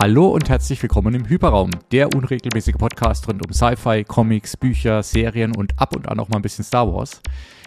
[0.00, 5.56] Hallo und herzlich willkommen im Hyperraum, der unregelmäßige Podcast rund um Sci-Fi, Comics, Bücher, Serien
[5.56, 7.20] und ab und an auch mal ein bisschen Star Wars.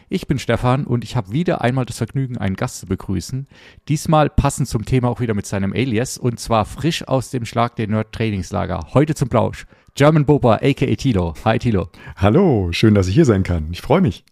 [0.08, 3.48] Ich bin Stefan und ich habe wieder einmal das Vergnügen, einen Gast zu begrüßen.
[3.90, 7.76] Diesmal passend zum Thema auch wieder mit seinem Alias und zwar frisch aus dem Schlag
[7.76, 8.80] der Nerd Trainingslager.
[8.94, 9.66] Heute zum Plausch.
[9.96, 11.34] German Boba, aka Tilo.
[11.44, 11.90] Hi Tilo.
[12.16, 13.68] Hallo, schön, dass ich hier sein kann.
[13.74, 14.24] Ich freue mich.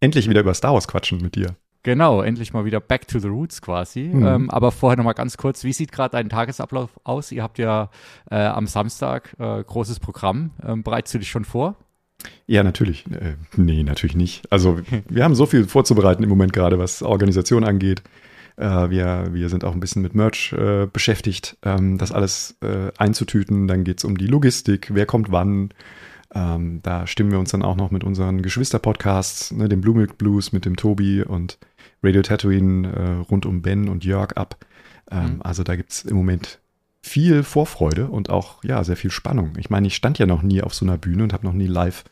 [0.00, 1.54] Endlich wieder über Star Wars quatschen mit dir.
[1.84, 4.10] Genau, endlich mal wieder back to the roots quasi.
[4.12, 4.26] Mhm.
[4.26, 7.32] Ähm, aber vorher noch mal ganz kurz, wie sieht gerade dein Tagesablauf aus?
[7.32, 7.90] Ihr habt ja
[8.30, 10.52] äh, am Samstag äh, großes Programm.
[10.64, 11.76] Ähm, bereitest du dich schon vor?
[12.46, 13.06] Ja, natürlich.
[13.10, 14.44] Äh, nee, natürlich nicht.
[14.50, 14.78] Also
[15.08, 18.02] wir haben so viel vorzubereiten im Moment gerade, was Organisation angeht.
[18.56, 22.92] Äh, wir, wir sind auch ein bisschen mit Merch äh, beschäftigt, ähm, das alles äh,
[22.96, 23.66] einzutüten.
[23.66, 25.70] Dann geht es um die Logistik, wer kommt wann.
[26.34, 30.16] Ähm, da stimmen wir uns dann auch noch mit unseren Geschwister-Podcasts, ne, dem Blue Milk
[30.16, 31.58] Blues mit dem Tobi und
[32.02, 34.64] Radio Tatooine äh, rund um Ben und Jörg ab.
[35.10, 35.42] Ähm, mhm.
[35.42, 36.60] Also da gibt es im Moment
[37.00, 39.52] viel Vorfreude und auch ja sehr viel Spannung.
[39.58, 41.66] Ich meine, ich stand ja noch nie auf so einer Bühne und habe noch nie
[41.66, 42.04] live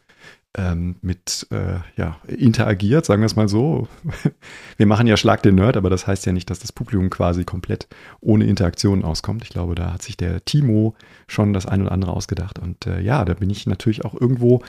[0.56, 3.87] ähm, mit äh, ja, interagiert, sagen wir es mal so.
[4.77, 7.45] Wir machen ja Schlag den Nerd, aber das heißt ja nicht, dass das Publikum quasi
[7.45, 7.86] komplett
[8.20, 9.45] ohne Interaktion auskommt.
[9.45, 10.97] Ich glaube, da hat sich der Timo
[11.29, 12.59] schon das ein oder andere ausgedacht.
[12.59, 14.62] Und äh, ja, da bin ich natürlich auch irgendwo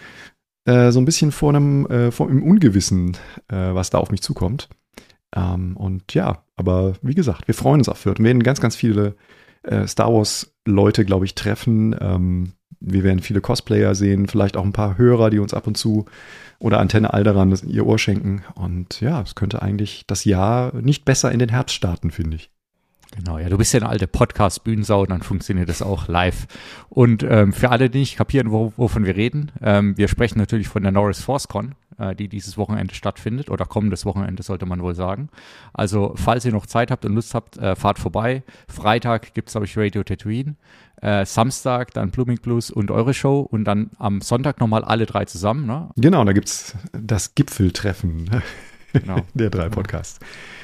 [0.66, 3.18] äh, so ein bisschen vor einem, äh, vor im Ungewissen,
[3.48, 4.70] äh, was da auf mich zukommt.
[5.36, 8.76] Ähm, und ja, aber wie gesagt, wir freuen uns auf Fürth und werden ganz, ganz
[8.76, 9.16] viele
[9.64, 11.96] äh, Star Wars-Leute, glaube ich, treffen.
[12.00, 15.78] Ähm, wir werden viele Cosplayer sehen, vielleicht auch ein paar Hörer, die uns ab und
[15.78, 16.06] zu
[16.60, 18.44] oder Antenne Alderan ihr Ohr schenken.
[18.56, 22.52] Und ja, es könnte eigentlich das Jahr nicht besser in den Herbst starten, finde ich.
[23.12, 26.48] Genau, ja, du bist ja eine alte Podcast-Bühnensau, dann funktioniert das auch live.
[26.90, 30.70] Und ähm, für alle, die nicht kapieren, wo, wovon wir reden, ähm, wir sprechen natürlich
[30.70, 34.96] von der Norris ForceCon, äh, die dieses Wochenende stattfindet oder kommendes Wochenende sollte man wohl
[34.96, 35.30] sagen.
[35.74, 38.44] Also falls ihr noch Zeit habt und Lust habt, äh, fahrt vorbei.
[38.70, 40.56] Freitag gibt's glaube ich, Radio Tatooine.
[41.02, 45.26] Äh, Samstag dann Blooming Blues und eure Show und dann am Sonntag nochmal alle drei
[45.26, 45.66] zusammen.
[45.66, 45.90] Ne?
[45.98, 48.30] Genau, da gibt's das Gipfeltreffen
[48.94, 49.18] genau.
[49.34, 50.20] der drei Podcasts.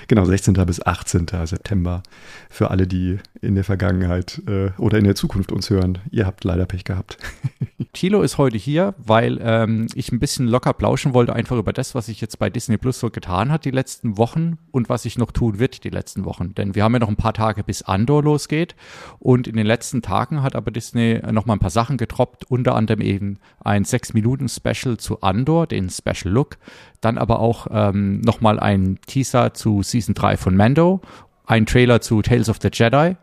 [0.08, 0.54] Genau, 16.
[0.66, 1.28] bis 18.
[1.44, 2.02] September.
[2.50, 6.00] Für alle, die in der Vergangenheit äh, oder in der Zukunft uns hören.
[6.12, 7.18] Ihr habt leider Pech gehabt.
[7.94, 11.94] Thilo ist heute hier, weil ähm, ich ein bisschen locker plauschen wollte, einfach über das,
[11.94, 15.18] was sich jetzt bei Disney Plus so getan hat die letzten Wochen und was sich
[15.18, 16.56] noch tun wird die letzten Wochen.
[16.56, 18.76] Denn wir haben ja noch ein paar Tage, bis Andor losgeht.
[19.20, 22.76] Und in den letzten Tagen hat aber Disney noch mal ein paar Sachen getroppt, unter
[22.76, 26.58] anderem eben ein 6-Minuten-Special zu Andor, den Special Look.
[27.02, 31.02] Dann aber auch ähm, noch mal ein Teaser zu Season 3 von Mando,
[31.46, 33.16] ein Trailer zu Tales of the Jedi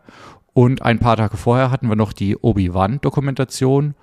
[0.53, 3.95] und ein paar Tage vorher hatten wir noch die Obi-Wan-Dokumentation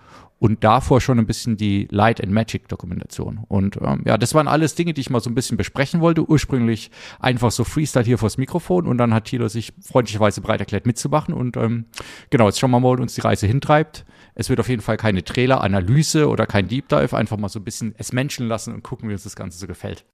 [0.43, 3.45] und davor schon ein bisschen die Light and Magic Dokumentation.
[3.47, 6.29] Und ähm, ja, das waren alles Dinge, die ich mal so ein bisschen besprechen wollte.
[6.29, 6.91] Ursprünglich
[7.21, 11.33] einfach so Freestyle hier vors Mikrofon und dann hat Thilo sich freundlicherweise bereit erklärt mitzumachen.
[11.33, 11.85] Und ähm,
[12.31, 14.05] genau, jetzt schauen wir mal, wo uns die Reise hintreibt.
[14.35, 17.65] Es wird auf jeden Fall keine Trailer-Analyse oder kein Deep Dive, einfach mal so ein
[17.65, 20.05] bisschen es menschen lassen und gucken, wie uns das Ganze so gefällt.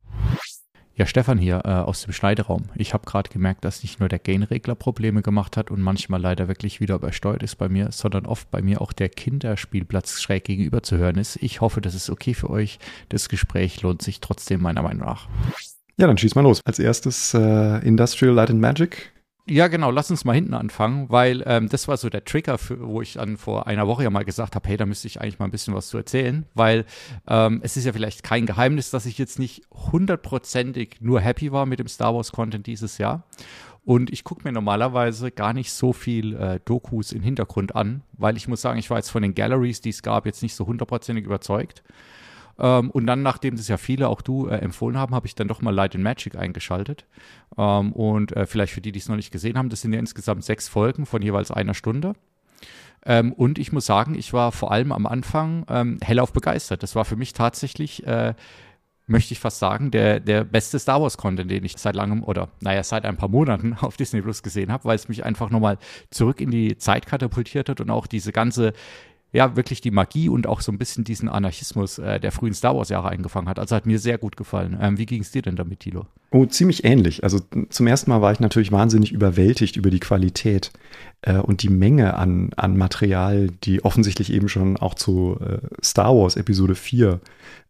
[0.99, 2.65] Ja, Stefan hier äh, aus dem Schneideraum.
[2.75, 6.49] Ich habe gerade gemerkt, dass nicht nur der Gain-Regler Probleme gemacht hat und manchmal leider
[6.49, 10.83] wirklich wieder übersteuert ist bei mir, sondern oft bei mir auch der Kinderspielplatz schräg gegenüber
[10.83, 11.37] zu hören ist.
[11.37, 12.81] Ich hoffe, das ist okay für euch.
[13.11, 15.29] Das Gespräch lohnt sich trotzdem meiner Meinung nach.
[15.99, 16.63] Ja, dann schieß mal los.
[16.65, 19.13] Als erstes äh, Industrial Light and Magic.
[19.51, 22.87] Ja, genau, lass uns mal hinten anfangen, weil ähm, das war so der Trigger, für,
[22.87, 25.39] wo ich dann vor einer Woche ja mal gesagt habe, hey, da müsste ich eigentlich
[25.39, 26.85] mal ein bisschen was zu erzählen, weil
[27.27, 31.65] ähm, es ist ja vielleicht kein Geheimnis, dass ich jetzt nicht hundertprozentig nur happy war
[31.65, 33.25] mit dem Star Wars Content dieses Jahr.
[33.87, 38.37] Und ich gucke mir normalerweise gar nicht so viel äh, Dokus im Hintergrund an, weil
[38.37, 40.67] ich muss sagen, ich war jetzt von den Galleries, die es gab, jetzt nicht so
[40.67, 41.83] hundertprozentig überzeugt.
[42.59, 45.49] Ähm, und dann, nachdem das ja viele, auch du, äh, empfohlen haben, habe ich dann
[45.49, 47.07] doch mal Light and Magic eingeschaltet.
[47.57, 49.99] Ähm, und äh, vielleicht für die, die es noch nicht gesehen haben, das sind ja
[49.99, 52.15] insgesamt sechs Folgen von jeweils einer Stunde.
[53.07, 56.83] Ähm, und ich muss sagen, ich war vor allem am Anfang ähm, hellauf begeistert.
[56.83, 58.35] Das war für mich tatsächlich, äh,
[59.07, 62.83] möchte ich fast sagen, der, der beste Star Wars-Content, den ich seit langem oder naja,
[62.83, 65.79] seit ein paar Monaten auf Disney Plus gesehen habe, weil es mich einfach nochmal
[66.11, 68.73] zurück in die Zeit katapultiert hat und auch diese ganze
[69.33, 72.77] ja wirklich die Magie und auch so ein bisschen diesen Anarchismus äh, der frühen Star
[72.77, 73.59] Wars Jahre eingefangen hat.
[73.59, 74.79] Also hat mir sehr gut gefallen.
[74.81, 76.07] Ähm, wie ging es dir denn damit, Tilo?
[76.31, 77.25] Oh, ziemlich ähnlich.
[77.25, 80.73] Also zum ersten Mal war ich natürlich wahnsinnig überwältigt über die Qualität
[81.23, 86.15] äh, und die Menge an, an Material, die offensichtlich eben schon auch zu äh, Star
[86.17, 87.21] Wars Episode 4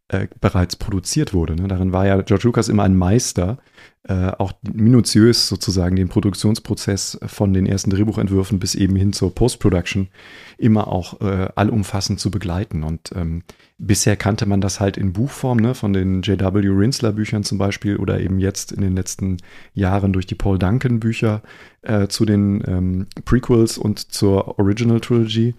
[0.09, 1.55] äh, bereits produziert wurde.
[1.55, 1.69] Ne?
[1.69, 3.59] Darin war ja George Lucas immer ein Meister,
[4.05, 10.09] äh, auch minutiös sozusagen den Produktionsprozess von den ersten Drehbuchentwürfen bis eben hin zur Post-Production
[10.57, 12.85] immer auch äh, allumfassend zu begleiten.
[12.85, 13.43] Und ähm,
[13.77, 16.69] bisher kannte man das halt in Buchform, ne, von den J.W.
[16.69, 19.37] Rinsler Büchern zum Beispiel oder eben jetzt in den letzten
[19.75, 21.43] Jahren durch die Paul Duncan Bücher
[21.83, 25.55] äh, zu den ähm, Prequels und zur Original Trilogy.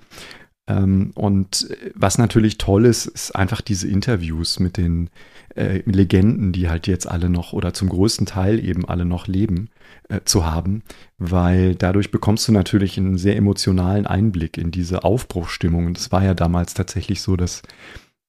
[0.69, 5.10] Ähm, und was natürlich toll ist, ist einfach diese Interviews mit den
[5.56, 9.69] äh, Legenden, die halt jetzt alle noch oder zum größten Teil eben alle noch leben,
[10.07, 10.83] äh, zu haben,
[11.18, 15.88] weil dadurch bekommst du natürlich einen sehr emotionalen Einblick in diese Aufbruchstimmung.
[15.88, 17.63] Und es war ja damals tatsächlich so, dass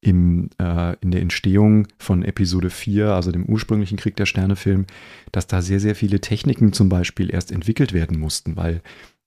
[0.00, 4.86] im, äh, in der Entstehung von Episode 4, also dem ursprünglichen Krieg der Sterne-Film,
[5.30, 8.80] dass da sehr, sehr viele Techniken zum Beispiel erst entwickelt werden mussten, weil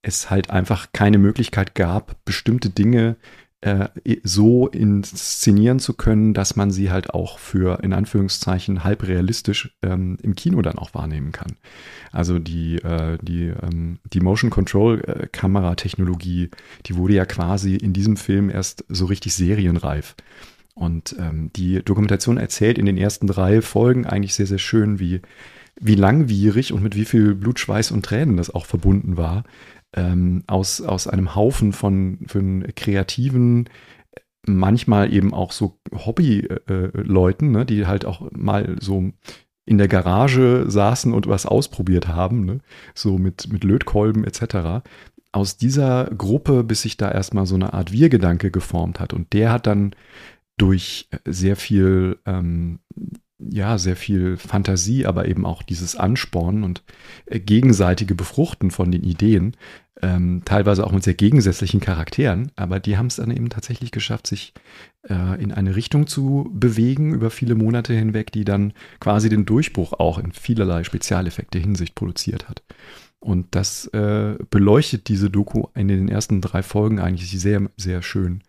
[0.04, 3.16] es halt einfach keine Möglichkeit gab, bestimmte Dinge
[3.62, 3.88] äh,
[4.24, 10.18] so inszenieren zu können, dass man sie halt auch für in Anführungszeichen halb realistisch ähm,
[10.22, 11.56] im Kino dann auch wahrnehmen kann.
[12.12, 16.50] Also die, äh, die, ähm, die Motion Control äh, Kameratechnologie,
[16.86, 20.16] die wurde ja quasi in diesem Film erst so richtig serienreif.
[20.76, 25.22] Und ähm, die Dokumentation erzählt in den ersten drei Folgen eigentlich sehr, sehr schön, wie,
[25.80, 29.44] wie langwierig und mit wie viel Blut, Schweiß und Tränen das auch verbunden war,
[29.94, 33.70] ähm, aus, aus einem Haufen von, von kreativen,
[34.46, 39.12] manchmal eben auch so Hobbyleuten, äh, ne, die halt auch mal so
[39.66, 42.60] in der Garage saßen und was ausprobiert haben, ne,
[42.94, 44.86] so mit, mit Lötkolben etc.
[45.32, 49.14] Aus dieser Gruppe, bis sich da erstmal so eine Art Wir-Gedanke geformt hat.
[49.14, 49.96] Und der hat dann
[50.58, 52.80] durch sehr viel ähm,
[53.50, 56.84] ja, sehr viel Fantasie, aber eben auch dieses Anspornen und
[57.26, 59.56] äh, gegenseitige Befruchten von den Ideen,
[60.02, 64.28] ähm, teilweise auch mit sehr gegensätzlichen Charakteren, aber die haben es dann eben tatsächlich geschafft,
[64.28, 64.54] sich
[65.08, 69.94] äh, in eine Richtung zu bewegen über viele Monate hinweg, die dann quasi den Durchbruch
[69.94, 72.64] auch in vielerlei Spezialeffekte Hinsicht produziert hat.
[73.20, 78.42] Und das äh, beleuchtet diese Doku in den ersten drei Folgen eigentlich sehr, sehr schön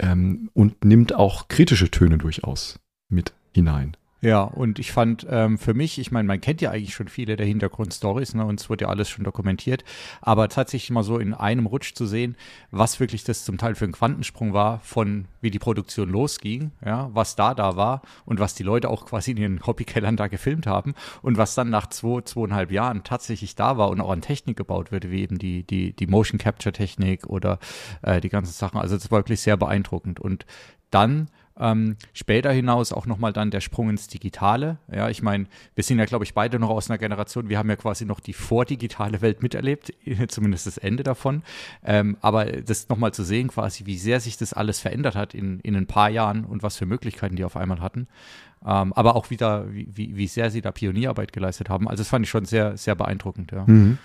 [0.00, 3.96] ähm, und nimmt auch kritische Töne durchaus mit hinein.
[4.22, 7.36] Ja, und ich fand ähm, für mich, ich meine, man kennt ja eigentlich schon viele
[7.36, 9.84] der Hintergrundstories, ne, und es wird ja alles schon dokumentiert,
[10.22, 12.34] aber tatsächlich mal so in einem Rutsch zu sehen,
[12.70, 17.10] was wirklich das zum Teil für ein Quantensprung war, von wie die Produktion losging, ja,
[17.12, 20.66] was da da war und was die Leute auch quasi in ihren Hobbykellern da gefilmt
[20.66, 24.56] haben und was dann nach zwei, zweieinhalb Jahren tatsächlich da war und auch an Technik
[24.56, 27.58] gebaut wurde, wie eben die, die, die Motion Capture Technik oder
[28.00, 28.80] äh, die ganzen Sachen.
[28.80, 30.20] Also das war wirklich sehr beeindruckend.
[30.20, 30.46] Und
[30.90, 31.28] dann
[31.58, 34.78] ähm, später hinaus auch nochmal dann der Sprung ins Digitale.
[34.92, 37.70] Ja, ich meine, wir sind ja, glaube ich, beide noch aus einer Generation, wir haben
[37.70, 39.92] ja quasi noch die vordigitale Welt miterlebt,
[40.28, 41.42] zumindest das Ende davon.
[41.84, 45.60] Ähm, aber das nochmal zu sehen, quasi, wie sehr sich das alles verändert hat in,
[45.60, 48.08] in ein paar Jahren und was für Möglichkeiten die auf einmal hatten.
[48.64, 51.88] Ähm, aber auch wieder, wie, wie sehr sie da Pionierarbeit geleistet haben.
[51.88, 53.64] Also das fand ich schon sehr, sehr beeindruckend, ja.
[53.66, 53.98] Mhm.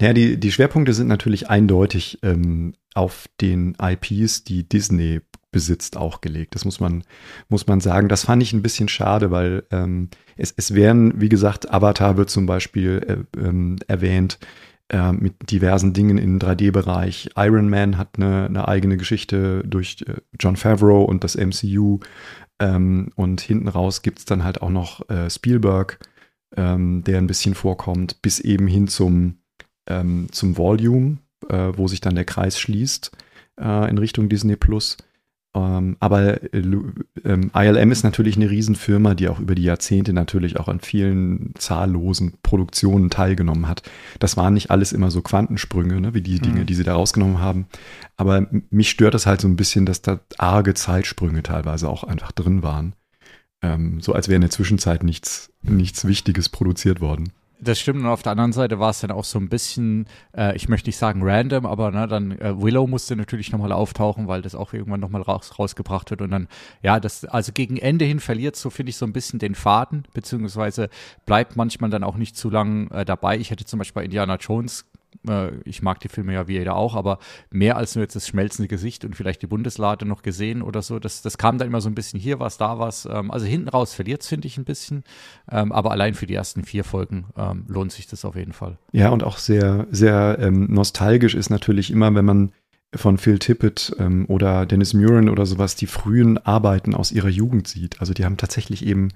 [0.00, 5.20] Ja, die, die Schwerpunkte sind natürlich eindeutig ähm, auf den IPs, die Disney
[5.54, 6.56] besitzt, auch gelegt.
[6.56, 7.04] Das muss man,
[7.48, 8.08] muss man sagen.
[8.08, 12.28] Das fand ich ein bisschen schade, weil ähm, es, es werden, wie gesagt, Avatar wird
[12.28, 14.40] zum Beispiel äh, ähm, erwähnt
[14.88, 17.30] äh, mit diversen Dingen im 3D-Bereich.
[17.36, 22.00] Iron Man hat eine, eine eigene Geschichte durch äh, John Favreau und das MCU.
[22.58, 26.00] Ähm, und hinten raus gibt es dann halt auch noch äh, Spielberg,
[26.56, 29.38] ähm, der ein bisschen vorkommt, bis eben hin zum,
[29.88, 31.18] ähm, zum Volume,
[31.48, 33.12] äh, wo sich dann der Kreis schließt
[33.56, 34.96] in Richtung Disney Plus.
[35.54, 36.62] Ähm, aber äh,
[37.24, 41.52] ähm, ILM ist natürlich eine Riesenfirma, die auch über die Jahrzehnte natürlich auch an vielen
[41.56, 43.82] zahllosen Produktionen teilgenommen hat.
[44.18, 46.66] Das waren nicht alles immer so Quantensprünge, ne, wie die Dinge, mhm.
[46.66, 47.66] die sie da rausgenommen haben.
[48.16, 52.32] Aber mich stört das halt so ein bisschen, dass da arge Zeitsprünge teilweise auch einfach
[52.32, 52.94] drin waren.
[53.62, 57.30] Ähm, so als wäre in der Zwischenzeit nichts, nichts Wichtiges produziert worden.
[57.64, 58.00] Das stimmt.
[58.00, 60.06] Und auf der anderen Seite war es dann auch so ein bisschen,
[60.36, 64.28] äh, ich möchte nicht sagen random, aber ne, dann äh, Willow musste natürlich nochmal auftauchen,
[64.28, 66.20] weil das auch irgendwann nochmal raus, rausgebracht wird.
[66.20, 66.48] Und dann,
[66.82, 70.04] ja, das, also gegen Ende hin verliert so, finde ich, so ein bisschen den Faden,
[70.12, 70.90] beziehungsweise
[71.24, 73.38] bleibt manchmal dann auch nicht zu lang äh, dabei.
[73.38, 74.84] Ich hätte zum Beispiel bei Indiana Jones
[75.28, 77.18] äh, ich mag die Filme ja wie jeder auch, aber
[77.50, 80.98] mehr als nur jetzt das schmelzende Gesicht und vielleicht die Bundeslade noch gesehen oder so,
[80.98, 83.06] das, das kam dann immer so ein bisschen hier was, da was.
[83.06, 85.04] Ähm, also hinten raus verliert es, finde ich, ein bisschen.
[85.50, 88.78] Ähm, aber allein für die ersten vier Folgen ähm, lohnt sich das auf jeden Fall.
[88.92, 92.52] Ja, und auch sehr, sehr nostalgisch ist natürlich immer, wenn man
[92.96, 97.68] von Phil Tippett ähm, oder Dennis Muren oder sowas die frühen Arbeiten aus ihrer Jugend
[97.68, 98.00] sieht.
[98.00, 99.10] Also die haben tatsächlich eben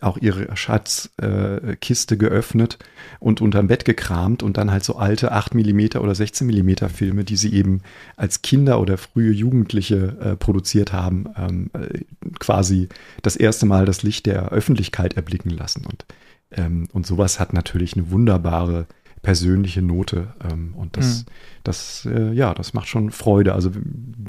[0.00, 2.78] auch ihre Schatzkiste äh, geöffnet
[3.20, 7.24] und unterm Bett gekramt und dann halt so alte 8 mm oder 16 mm Filme,
[7.24, 7.82] die sie eben
[8.16, 12.00] als Kinder oder frühe Jugendliche äh, produziert haben, ähm, äh,
[12.38, 12.88] quasi
[13.22, 15.84] das erste Mal das Licht der Öffentlichkeit erblicken lassen.
[15.84, 16.06] Und,
[16.52, 18.86] ähm, und sowas hat natürlich eine wunderbare
[19.22, 20.34] persönliche Note.
[20.50, 21.30] Ähm, und das, mhm.
[21.64, 23.54] das, äh, ja, das macht schon Freude.
[23.54, 23.70] Also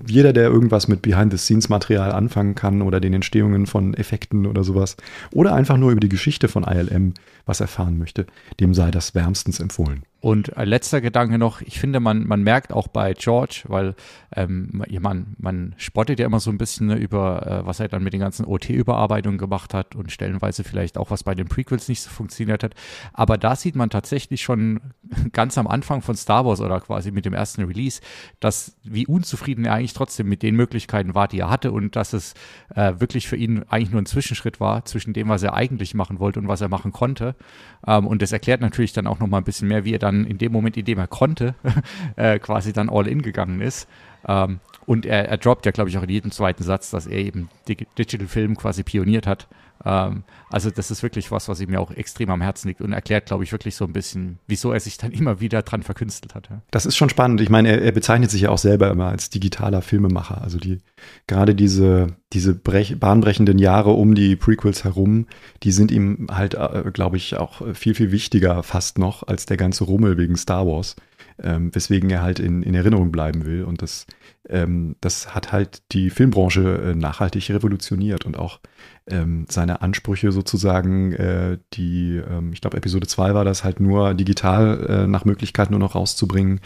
[0.08, 4.96] jeder, der irgendwas mit Behind-the-Scenes-Material anfangen kann oder den Entstehungen von Effekten oder sowas
[5.32, 7.14] oder einfach nur über die Geschichte von ILM
[7.46, 8.26] was erfahren möchte,
[8.60, 10.04] dem sei das wärmstens empfohlen.
[10.24, 13.94] Und ein letzter Gedanke noch, ich finde, man, man merkt auch bei George, weil
[14.34, 18.06] ähm, man, man spottet ja immer so ein bisschen ne, über, äh, was er dann
[18.06, 22.00] mit den ganzen OT-Überarbeitungen gemacht hat und stellenweise vielleicht auch, was bei den Prequels nicht
[22.00, 22.74] so funktioniert hat.
[23.12, 24.80] Aber da sieht man tatsächlich schon
[25.34, 28.00] ganz am Anfang von Star Wars oder quasi mit dem ersten Release,
[28.40, 32.14] dass wie unzufrieden er eigentlich trotzdem mit den Möglichkeiten war, die er hatte und dass
[32.14, 32.34] es
[32.74, 36.20] äh, wirklich für ihn eigentlich nur ein Zwischenschritt war zwischen dem, was er eigentlich machen
[36.20, 37.36] wollte und was er machen konnte.
[37.86, 40.13] Ähm, und das erklärt natürlich dann auch noch mal ein bisschen mehr, wie er dann
[40.26, 41.56] in dem Moment, in dem er konnte,
[42.16, 43.88] äh, quasi dann all in gegangen ist.
[44.28, 47.18] Ähm, und er, er droppt ja, glaube ich, auch in jedem zweiten Satz, dass er
[47.18, 49.48] eben Digital Film quasi pioniert hat.
[49.86, 52.94] Ähm, also das ist wirklich was, was ihm ja auch extrem am Herzen liegt und
[52.94, 56.36] erklärt, glaube ich, wirklich so ein bisschen, wieso er sich dann immer wieder dran verkünstelt
[56.36, 56.50] hat.
[56.50, 56.62] Ja.
[56.72, 57.42] Das ist schon spannend.
[57.42, 60.42] Ich meine, er, er, bezeichnet sich ja auch selber immer als digitaler Filmemacher.
[60.42, 60.80] Also die
[61.28, 65.28] gerade diese, diese brech, bahnbrechenden Jahre um die Prequels herum,
[65.64, 69.58] die sind ihm halt, äh, glaube ich, auch viel, viel wichtiger fast noch als der
[69.58, 70.96] ganze Rummel wegen Star Wars.
[71.42, 73.64] Ähm, weswegen er halt in, in Erinnerung bleiben will.
[73.64, 74.06] Und das,
[74.50, 78.60] ähm, das hat halt die Filmbranche äh, nachhaltig revolutioniert und auch
[79.08, 84.14] ähm, seine Ansprüche sozusagen, äh, die, ähm, ich glaube, Episode 2 war das halt nur
[84.14, 86.62] digital äh, nach Möglichkeit nur noch rauszubringen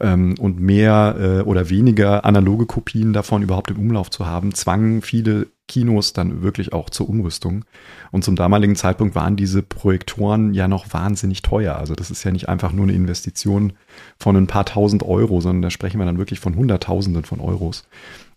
[0.00, 5.02] ähm, und mehr äh, oder weniger analoge Kopien davon überhaupt im Umlauf zu haben, zwangen
[5.02, 7.64] viele Kinos dann wirklich auch zur Umrüstung.
[8.10, 11.76] Und zum damaligen Zeitpunkt waren diese Projektoren ja noch wahnsinnig teuer.
[11.76, 13.72] Also das ist ja nicht einfach nur eine Investition
[14.18, 17.86] von ein paar tausend Euro, sondern da sprechen wir dann wirklich von Hunderttausenden von Euros.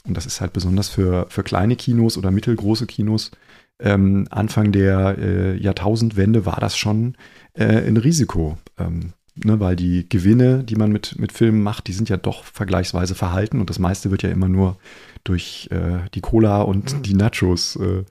[0.06, 3.32] Und das ist halt besonders für, für kleine Kinos oder mittelgroße Kinos.
[3.80, 7.16] Ähm, Anfang der äh, Jahrtausendwende war das schon
[7.54, 8.58] äh, ein Risiko.
[8.80, 12.44] Ähm, ne, weil die Gewinne, die man mit, mit Filmen macht, die sind ja doch
[12.44, 14.78] vergleichsweise verhalten und das meiste wird ja immer nur
[15.24, 18.04] durch äh, die Cola und die Nachos äh,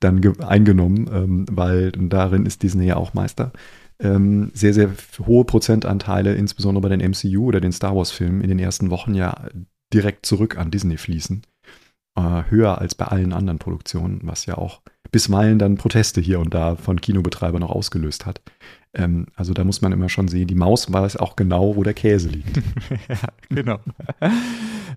[0.00, 3.52] dann eingenommen, ähm, weil darin ist Disney ja auch Meister.
[4.00, 4.90] Ähm, sehr, sehr
[5.26, 9.46] hohe Prozentanteile, insbesondere bei den MCU oder den Star Wars-Filmen, in den ersten Wochen ja
[9.92, 11.42] direkt zurück an Disney fließen.
[12.16, 16.52] Äh, höher als bei allen anderen Produktionen, was ja auch bisweilen dann Proteste hier und
[16.52, 18.40] da von Kinobetreibern noch ausgelöst hat.
[18.94, 21.94] Ähm, also da muss man immer schon sehen, die Maus weiß auch genau, wo der
[21.94, 22.56] Käse liegt.
[23.08, 23.16] ja,
[23.48, 23.78] genau.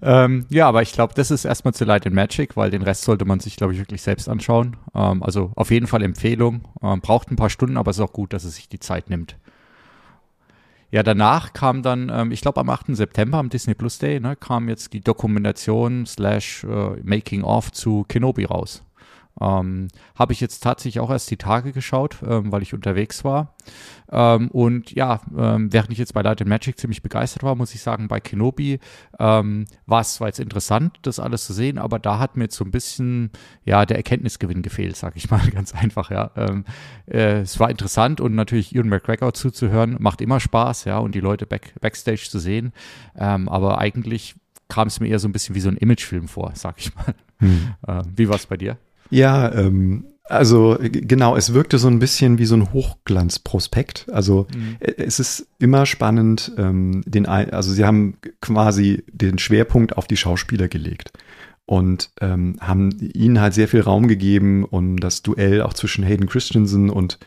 [0.01, 3.03] ähm, ja, aber ich glaube, das ist erstmal zu Light and Magic, weil den Rest
[3.03, 4.75] sollte man sich, glaube ich, wirklich selbst anschauen.
[4.93, 6.61] Ähm, also auf jeden Fall Empfehlung.
[6.81, 9.09] Ähm, braucht ein paar Stunden, aber es ist auch gut, dass es sich die Zeit
[9.09, 9.37] nimmt.
[10.91, 12.95] Ja, danach kam dann, ähm, ich glaube am 8.
[12.95, 18.05] September, am Disney Plus Day, ne, kam jetzt die Dokumentation slash äh, Making of zu
[18.07, 18.84] Kenobi raus.
[19.41, 23.53] Ähm, Habe ich jetzt tatsächlich auch erst die Tage geschaut, ähm, weil ich unterwegs war.
[24.09, 27.75] Ähm, und ja, ähm, während ich jetzt bei Light and Magic ziemlich begeistert war, muss
[27.75, 28.79] ich sagen, bei Kenobi
[29.19, 32.55] ähm, war es zwar jetzt interessant, das alles zu sehen, aber da hat mir jetzt
[32.55, 33.31] so ein bisschen
[33.65, 36.11] ja der Erkenntnisgewinn gefehlt, sag ich mal ganz einfach.
[36.11, 36.63] Ja, ähm,
[37.07, 41.19] äh, es war interessant und natürlich Ian McGregor zuzuhören macht immer Spaß, ja, und die
[41.19, 42.71] Leute back, backstage zu sehen.
[43.15, 44.35] Aber eigentlich
[44.67, 47.15] kam es mir eher so ein bisschen wie so ein Imagefilm vor, sag ich mal.
[47.39, 47.75] Hm.
[47.87, 48.77] Äh, wie war es bei dir?
[49.09, 54.07] Ja, ähm, also genau, es wirkte so ein bisschen wie so ein Hochglanzprospekt.
[54.11, 54.77] Also mhm.
[54.79, 60.67] es ist immer spannend, ähm, den, also sie haben quasi den Schwerpunkt auf die Schauspieler
[60.67, 61.11] gelegt
[61.65, 66.27] und ähm, haben ihnen halt sehr viel Raum gegeben, um das Duell auch zwischen Hayden
[66.27, 67.17] Christensen und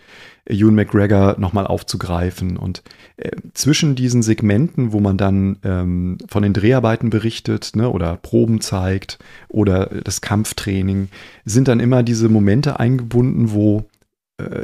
[0.49, 2.57] Ewan McGregor nochmal aufzugreifen.
[2.57, 2.83] Und
[3.17, 8.61] äh, zwischen diesen Segmenten, wo man dann ähm, von den Dreharbeiten berichtet ne, oder Proben
[8.61, 9.19] zeigt
[9.49, 11.09] oder das Kampftraining,
[11.45, 13.87] sind dann immer diese Momente eingebunden, wo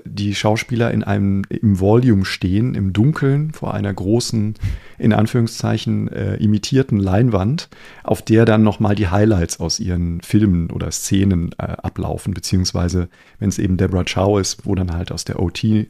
[0.05, 4.55] die Schauspieler in einem im Volume stehen, im Dunkeln, vor einer großen,
[4.99, 7.69] in Anführungszeichen, äh, imitierten Leinwand,
[8.05, 13.49] auf der dann nochmal die Highlights aus ihren Filmen oder Szenen äh, ablaufen, beziehungsweise, wenn
[13.49, 15.89] es eben Deborah Chow ist, wo dann halt aus der OT äh,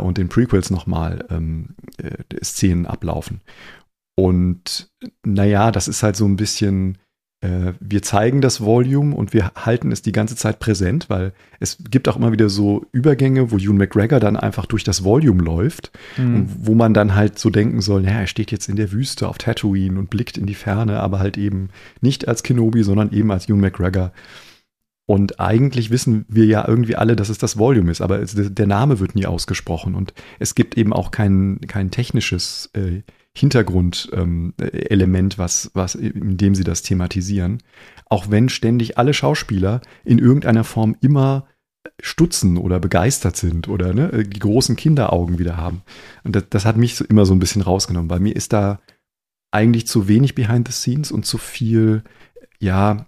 [0.00, 3.40] und den Prequels nochmal ähm, äh, Szenen ablaufen.
[4.16, 4.90] Und
[5.24, 7.07] naja, das ist halt so ein bisschen äh,
[7.40, 12.08] wir zeigen das Volume und wir halten es die ganze Zeit präsent, weil es gibt
[12.08, 16.48] auch immer wieder so Übergänge, wo Ewan McGregor dann einfach durch das Volume läuft, mhm.
[16.60, 19.38] wo man dann halt so denken soll, ja, er steht jetzt in der Wüste auf
[19.38, 21.68] Tatooine und blickt in die Ferne, aber halt eben
[22.00, 24.12] nicht als Kenobi, sondern eben als Ewan McGregor.
[25.06, 28.98] Und eigentlich wissen wir ja irgendwie alle, dass es das Volume ist, aber der Name
[28.98, 33.02] wird nie ausgesprochen und es gibt eben auch kein, kein technisches äh,
[33.38, 37.62] Hintergrundelement, ähm, was, was, in dem sie das thematisieren.
[38.06, 41.46] Auch wenn ständig alle Schauspieler in irgendeiner Form immer
[42.00, 45.82] stutzen oder begeistert sind oder ne, die großen Kinderaugen wieder haben.
[46.24, 48.08] Und das, das hat mich so immer so ein bisschen rausgenommen.
[48.08, 48.80] Bei mir ist da
[49.50, 52.02] eigentlich zu wenig behind the scenes und zu viel,
[52.58, 53.06] ja,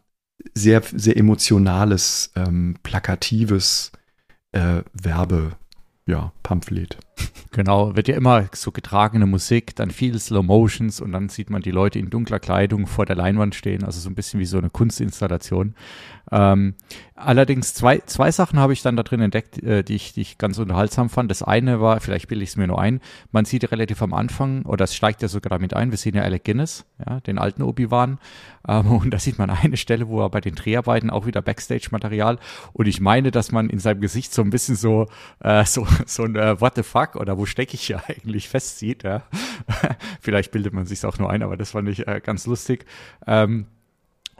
[0.54, 3.92] sehr, sehr emotionales, ähm, plakatives
[4.52, 5.52] äh, Werbe,
[6.06, 6.96] ja, Pamphlet.
[7.52, 11.62] Genau, wird ja immer so getragene Musik, dann viel Slow Motions und dann sieht man
[11.62, 14.56] die Leute in dunkler Kleidung vor der Leinwand stehen, also so ein bisschen wie so
[14.56, 15.74] eine Kunstinstallation.
[16.30, 16.74] Ähm,
[17.16, 20.38] allerdings zwei, zwei Sachen habe ich dann da drin entdeckt, äh, die, ich, die ich
[20.38, 21.30] ganz unterhaltsam fand.
[21.30, 23.00] Das eine war, vielleicht bilde ich es mir nur ein,
[23.32, 26.22] man sieht relativ am Anfang, oder es steigt ja sogar damit ein, wir sehen ja
[26.22, 28.18] Alec Guinness, ja, den alten Obi-Wan,
[28.68, 32.38] ähm, und da sieht man eine Stelle, wo er bei den Dreharbeiten auch wieder Backstage-Material
[32.72, 35.08] und ich meine, dass man in seinem Gesicht so ein bisschen so,
[35.40, 39.02] äh, so, so ein äh, What the fuck oder wo stecke ich hier eigentlich festsieht,
[39.02, 39.22] ja.
[40.20, 42.84] vielleicht bildet man sich auch nur ein, aber das fand ich äh, ganz lustig.
[43.26, 43.66] Ähm,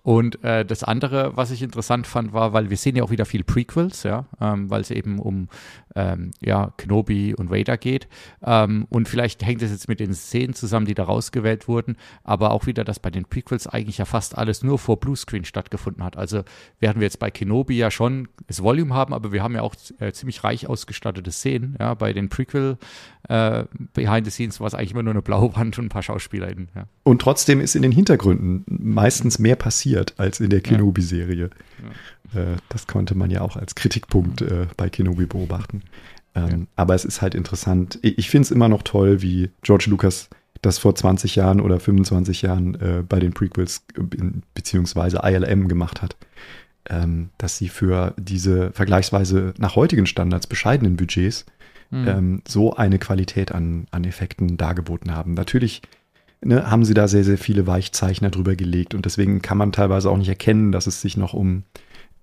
[0.02, 3.26] und äh, das andere, was ich interessant fand, war, weil wir sehen ja auch wieder
[3.26, 5.49] viel Prequels, ja, ähm, weil es eben um
[5.95, 8.09] ähm, ja, Kenobi und Vader geht.
[8.42, 12.52] Ähm, und vielleicht hängt es jetzt mit den Szenen zusammen, die da rausgewählt wurden, aber
[12.52, 16.16] auch wieder, dass bei den Prequels eigentlich ja fast alles nur vor Bluescreen stattgefunden hat.
[16.16, 16.42] Also
[16.78, 19.75] während wir jetzt bei Kenobi ja schon das Volume haben, aber wir haben ja auch
[19.99, 21.76] äh, ziemlich reich ausgestattete Szenen.
[21.78, 22.78] Ja, bei den Prequel
[23.28, 26.02] äh, Behind the Scenes war es eigentlich immer nur eine blaue Wand und ein paar
[26.02, 26.69] SchauspielerInnen.
[26.75, 26.87] Ja.
[27.02, 31.50] Und trotzdem ist in den Hintergründen meistens mehr passiert als in der Kenobi-Serie.
[32.35, 32.40] Ja.
[32.40, 35.82] Äh, das konnte man ja auch als Kritikpunkt äh, bei Kenobi beobachten.
[36.35, 36.66] Ähm, ja.
[36.76, 37.99] Aber es ist halt interessant.
[38.02, 40.28] Ich finde es immer noch toll, wie George Lucas
[40.62, 43.85] das vor 20 Jahren oder 25 Jahren äh, bei den Prequels
[44.54, 46.16] beziehungsweise ILM gemacht hat.
[46.88, 51.44] Ähm, dass sie für diese vergleichsweise nach heutigen Standards bescheidenen Budgets
[51.90, 52.09] mhm.
[52.09, 55.35] ähm, so eine Qualität an, an Effekten dargeboten haben.
[55.35, 55.82] Natürlich
[56.42, 60.11] ne, haben sie da sehr, sehr viele Weichzeichner drüber gelegt und deswegen kann man teilweise
[60.11, 61.64] auch nicht erkennen, dass es sich noch um,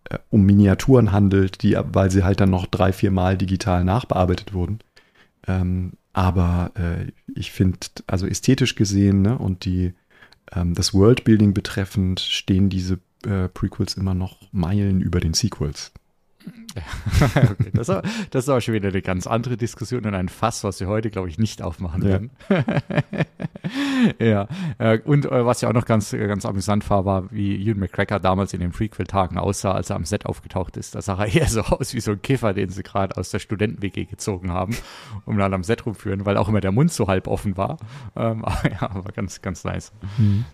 [0.10, 4.54] äh, um Miniaturen handelt, die, weil sie halt dann noch drei, vier Mal digital nachbearbeitet
[4.54, 4.80] wurden.
[5.48, 9.94] Ähm, aber äh, ich finde, also ästhetisch gesehen ne, und die,
[10.52, 15.92] ähm, das Worldbuilding betreffend stehen diese äh, Prequels immer noch Meilen über den Sequels.
[17.36, 20.80] okay, das, war, das war schon wieder eine ganz andere Diskussion und ein Fass, was
[20.80, 22.32] wir heute, glaube ich, nicht aufmachen werden.
[24.20, 24.48] Ja.
[24.78, 28.20] Äh, und äh, was ja auch noch ganz, ganz amüsant war, war, wie Ewan McCracker
[28.20, 30.96] damals in den Prequel-Tagen aussah, als er am Set aufgetaucht ist.
[30.96, 33.40] Da sah er eher so aus wie so ein Kiffer, den sie gerade aus der
[33.40, 34.76] Studenten-WG gezogen haben,
[35.26, 37.78] um dann am Set rumführen, weil auch immer der Mund so halb offen war.
[38.16, 39.92] Ähm, aber ja, war ganz, ganz nice.
[40.18, 40.46] Mhm.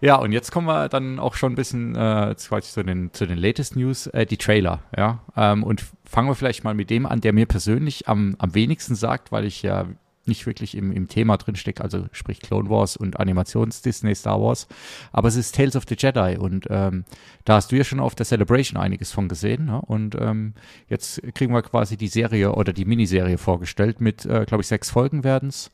[0.00, 3.38] Ja, und jetzt kommen wir dann auch schon ein bisschen äh, zu, den, zu den
[3.38, 5.20] latest News, äh, die Trailer, ja.
[5.34, 8.96] Ähm, und fangen wir vielleicht mal mit dem an, der mir persönlich am, am wenigsten
[8.96, 9.86] sagt, weil ich ja
[10.26, 14.66] nicht wirklich im, im Thema drinstecke, also sprich Clone Wars und Animations-Disney Star Wars.
[15.12, 17.04] Aber es ist Tales of the Jedi und ähm,
[17.44, 19.66] da hast du ja schon auf der Celebration einiges von gesehen.
[19.66, 19.80] Ne?
[19.80, 20.54] Und ähm,
[20.88, 24.90] jetzt kriegen wir quasi die Serie oder die Miniserie vorgestellt mit, äh, glaube ich, sechs
[24.90, 25.70] Folgen werden es.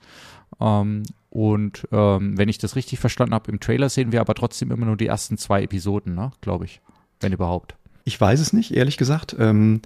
[0.60, 4.72] Ähm, und ähm, wenn ich das richtig verstanden habe, im Trailer sehen wir aber trotzdem
[4.72, 6.32] immer nur die ersten zwei Episoden, ne?
[6.40, 6.80] glaube ich,
[7.20, 7.76] wenn überhaupt.
[8.04, 9.36] Ich weiß es nicht, ehrlich gesagt.
[9.38, 9.82] Ähm,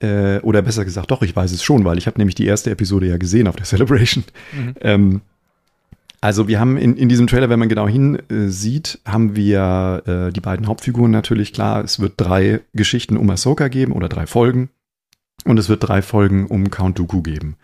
[0.00, 2.70] äh, oder besser gesagt, doch, ich weiß es schon, weil ich habe nämlich die erste
[2.70, 4.24] Episode ja gesehen auf der Celebration.
[4.52, 4.74] Mhm.
[4.80, 5.20] Ähm,
[6.20, 10.32] also wir haben in, in diesem Trailer, wenn man genau hinsieht, äh, haben wir äh,
[10.32, 11.84] die beiden Hauptfiguren natürlich klar.
[11.84, 14.70] Es wird drei Geschichten um Ahsoka geben oder drei Folgen.
[15.44, 17.56] Und es wird drei Folgen um Count Dooku geben.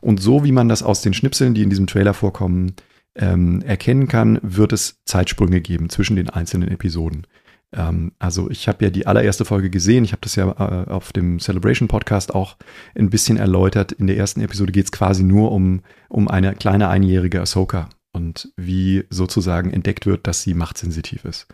[0.00, 2.72] Und so wie man das aus den Schnipseln, die in diesem Trailer vorkommen,
[3.16, 7.26] ähm, erkennen kann, wird es Zeitsprünge geben zwischen den einzelnen Episoden.
[7.72, 11.12] Ähm, also ich habe ja die allererste Folge gesehen, ich habe das ja äh, auf
[11.12, 12.56] dem Celebration Podcast auch
[12.94, 13.92] ein bisschen erläutert.
[13.92, 18.52] In der ersten Episode geht es quasi nur um, um eine kleine einjährige Ahsoka und
[18.56, 21.46] wie sozusagen entdeckt wird, dass sie machtsensitiv ist.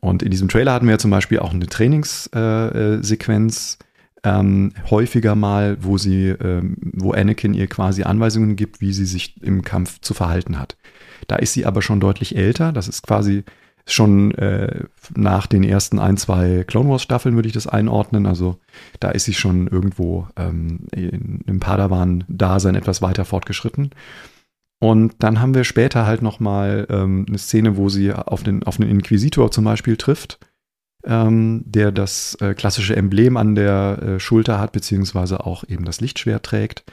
[0.00, 3.84] Und in diesem Trailer hatten wir ja zum Beispiel auch eine Trainingssequenz, äh,
[4.24, 9.40] ähm, häufiger mal, wo sie, ähm, wo Anakin ihr quasi Anweisungen gibt, wie sie sich
[9.42, 10.76] im Kampf zu verhalten hat.
[11.28, 12.72] Da ist sie aber schon deutlich älter.
[12.72, 13.44] Das ist quasi
[13.86, 18.26] schon äh, nach den ersten ein, zwei Clone Wars Staffeln würde ich das einordnen.
[18.26, 18.58] Also
[19.00, 23.90] da ist sie schon irgendwo ähm, in, im Padawan-Dasein etwas weiter fortgeschritten.
[24.78, 28.64] Und dann haben wir später halt noch mal ähm, eine Szene, wo sie auf den,
[28.64, 30.38] auf einen Inquisitor zum Beispiel trifft
[31.06, 36.00] ähm, der das äh, klassische Emblem an der äh, Schulter hat, beziehungsweise auch eben das
[36.00, 36.84] Lichtschwert trägt.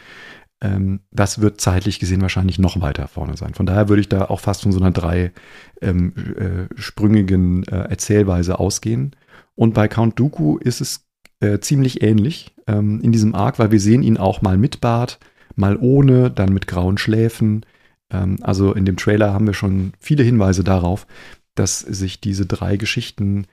[0.63, 3.54] Ähm, das wird zeitlich gesehen wahrscheinlich noch weiter vorne sein.
[3.54, 8.60] Von daher würde ich da auch fast von so einer dreisprüngigen ähm, äh, äh, Erzählweise
[8.60, 9.15] ausgehen.
[9.56, 11.06] Und bei Count Dooku ist es
[11.41, 15.19] äh, ziemlich ähnlich ähm, in diesem Arc, weil wir sehen ihn auch mal mit Bart,
[15.56, 17.65] mal ohne, dann mit grauen Schläfen.
[18.10, 21.06] Ähm, also in dem Trailer haben wir schon viele Hinweise darauf,
[21.56, 23.47] dass sich diese drei Geschichten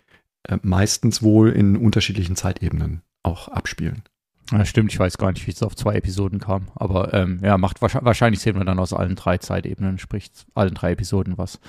[0.44, 4.04] äh, meistens wohl in unterschiedlichen Zeitebenen auch abspielen.
[4.50, 6.68] Ja, stimmt, ich weiß gar nicht, wie es auf zwei Episoden kam.
[6.74, 10.92] Aber ähm, ja, macht wahrscheinlich, sehen wir dann aus allen drei Zeitebenen, sprich allen drei
[10.92, 11.60] Episoden was.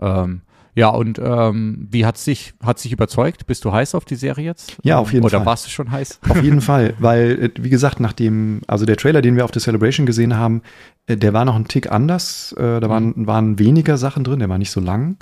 [0.00, 0.42] Ähm,
[0.74, 3.46] ja, und ähm, wie hat sich hat sich überzeugt?
[3.46, 4.78] Bist du heiß auf die Serie jetzt?
[4.82, 5.40] Ja, auf jeden Oder Fall.
[5.40, 6.20] Oder warst du schon heiß?
[6.28, 9.50] Auf jeden Fall, weil, äh, wie gesagt, nach dem, also der Trailer, den wir auf
[9.50, 10.62] der Celebration gesehen haben,
[11.06, 12.52] äh, der war noch ein Tick anders.
[12.52, 13.26] Äh, da waren, mhm.
[13.26, 15.18] waren weniger Sachen drin, der war nicht so lang.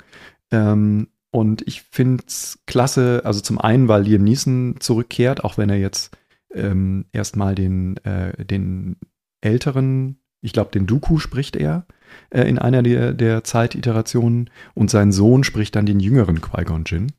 [0.51, 5.69] Ähm, und ich finde es klasse, also zum einen, weil Liam Neeson zurückkehrt, auch wenn
[5.69, 6.15] er jetzt
[6.53, 8.97] ähm, erstmal den, äh, den
[9.41, 11.85] älteren, ich glaube, den Dooku spricht er
[12.29, 17.11] äh, in einer der, der Zeititerationen und sein Sohn spricht dann den jüngeren Qui-Gon Jinn.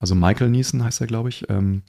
[0.00, 1.48] Also Michael Neeson heißt er, glaube ich.
[1.48, 1.82] Ähm,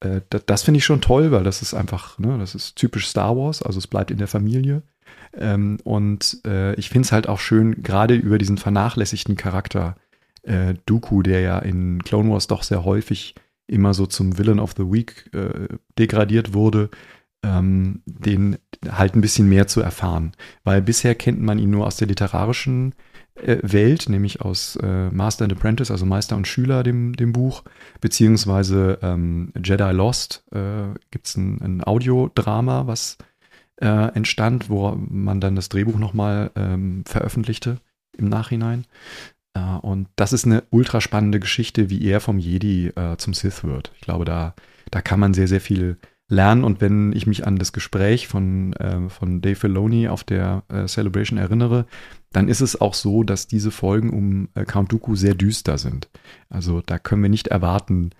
[0.00, 3.08] äh, das, das finde ich schon toll, weil das ist einfach, ne, das ist typisch
[3.08, 4.82] Star Wars, also es bleibt in der Familie.
[5.36, 9.96] Ähm, und äh, ich finde es halt auch schön, gerade über diesen vernachlässigten Charakter
[10.42, 13.34] äh, Dooku, der ja in Clone Wars doch sehr häufig
[13.66, 16.90] immer so zum Villain of the Week äh, degradiert wurde,
[17.42, 20.32] ähm, den halt ein bisschen mehr zu erfahren.
[20.64, 22.94] Weil bisher kennt man ihn nur aus der literarischen
[23.34, 27.64] äh, Welt, nämlich aus äh, Master and Apprentice, also Meister und Schüler, dem, dem Buch,
[28.00, 33.18] beziehungsweise ähm, Jedi Lost äh, gibt es ein, ein Audiodrama, was
[33.80, 37.78] äh, entstand, wo man dann das Drehbuch nochmal ähm, veröffentlichte
[38.16, 38.86] im Nachhinein.
[39.56, 43.62] Uh, und das ist eine ultra spannende Geschichte, wie er vom Jedi uh, zum Sith
[43.62, 43.92] wird.
[43.94, 44.54] Ich glaube, da,
[44.90, 45.96] da kann man sehr, sehr viel
[46.28, 46.64] lernen.
[46.64, 50.86] Und wenn ich mich an das Gespräch von, äh, von Dave Filoni auf der äh,
[50.86, 51.86] Celebration erinnere,
[52.32, 56.08] dann ist es auch so, dass diese Folgen um äh, Count Dooku sehr düster sind.
[56.48, 58.10] Also da können wir nicht erwarten,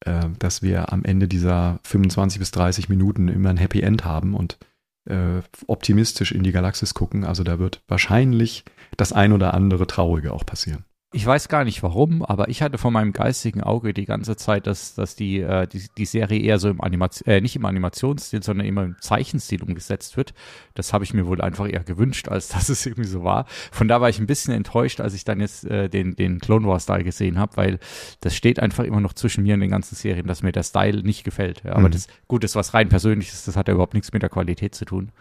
[0.00, 4.34] äh, dass wir am Ende dieser 25 bis 30 Minuten immer ein Happy End haben
[4.34, 4.58] und
[5.04, 7.24] äh, optimistisch in die Galaxis gucken.
[7.24, 8.64] Also da wird wahrscheinlich
[8.96, 10.84] das ein oder andere Traurige auch passieren.
[11.14, 14.66] Ich weiß gar nicht warum, aber ich hatte vor meinem geistigen Auge die ganze Zeit,
[14.66, 18.42] dass, dass die, äh, die, die Serie eher so im Animation, äh, nicht im Animationsstil,
[18.42, 20.32] sondern immer im Zeichenstil umgesetzt wird.
[20.72, 23.44] Das habe ich mir wohl einfach eher gewünscht, als dass es irgendwie so war.
[23.70, 26.66] Von da war ich ein bisschen enttäuscht, als ich dann jetzt äh, den, den Clone
[26.66, 27.78] Wars Style gesehen habe, weil
[28.20, 31.02] das steht einfach immer noch zwischen mir und den ganzen Serien, dass mir der Style
[31.02, 31.62] nicht gefällt.
[31.62, 31.92] Ja, aber mhm.
[31.92, 34.86] das, gut, das was rein persönliches, das hat ja überhaupt nichts mit der Qualität zu
[34.86, 35.12] tun.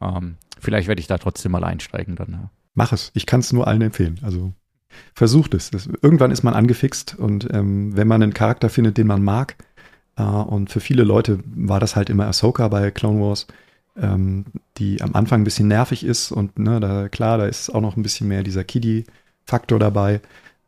[0.00, 2.32] Ähm, vielleicht werde ich da trotzdem mal einsteigen dann.
[2.32, 2.50] Ja.
[2.74, 3.12] Mach es.
[3.14, 4.18] Ich kann es nur allen empfehlen.
[4.22, 4.52] Also
[5.14, 5.70] versucht es.
[5.70, 9.56] Das, irgendwann ist man angefixt und ähm, wenn man einen Charakter findet, den man mag,
[10.16, 13.46] äh, und für viele Leute war das halt immer Ahsoka bei Clone Wars,
[13.96, 14.46] ähm,
[14.76, 17.96] die am Anfang ein bisschen nervig ist und ne, da klar, da ist auch noch
[17.96, 20.20] ein bisschen mehr dieser Kiddie-Faktor dabei.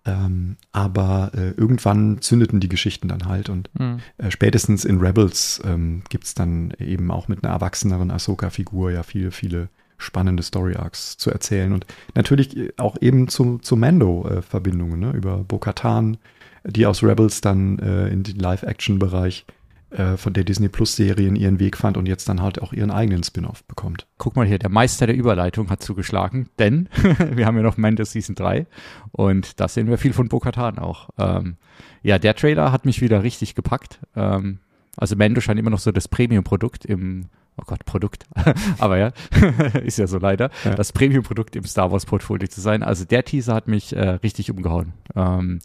[0.06, 3.98] Ähm, aber äh, irgendwann zündeten die Geschichten dann halt und mhm.
[4.16, 9.02] äh, spätestens in Rebels ähm, gibt es dann eben auch mit einer erwachseneren Ahsoka-Figur ja
[9.02, 9.68] viele, viele
[10.00, 15.12] spannende Story Arcs zu erzählen und natürlich auch eben zu, zu Mando-Verbindungen äh, ne?
[15.12, 16.16] über Bo-Katan,
[16.64, 19.46] die aus Rebels dann äh, in den Live-Action-Bereich
[19.90, 22.90] äh, von der Disney Plus Serien ihren Weg fand und jetzt dann halt auch ihren
[22.90, 24.06] eigenen Spin-off bekommt.
[24.18, 26.88] Guck mal hier, der Meister der Überleitung hat zugeschlagen, denn
[27.32, 28.66] wir haben ja noch Mando Season 3
[29.12, 31.10] und da sehen wir viel von Bo-Katan auch.
[31.18, 31.56] Ähm,
[32.02, 33.98] ja, der Trailer hat mich wieder richtig gepackt.
[34.14, 34.60] Ähm,
[34.96, 37.26] also Mando scheint immer noch so das Premium-Produkt im
[37.61, 38.27] oh Gott, Produkt,
[38.79, 39.12] aber ja,
[39.85, 40.75] ist ja so leider, ja.
[40.75, 42.83] das Premium-Produkt im Star Wars-Portfolio zu sein.
[42.83, 44.92] Also der Teaser hat mich äh, richtig umgehauen.
[45.14, 45.61] Ähm,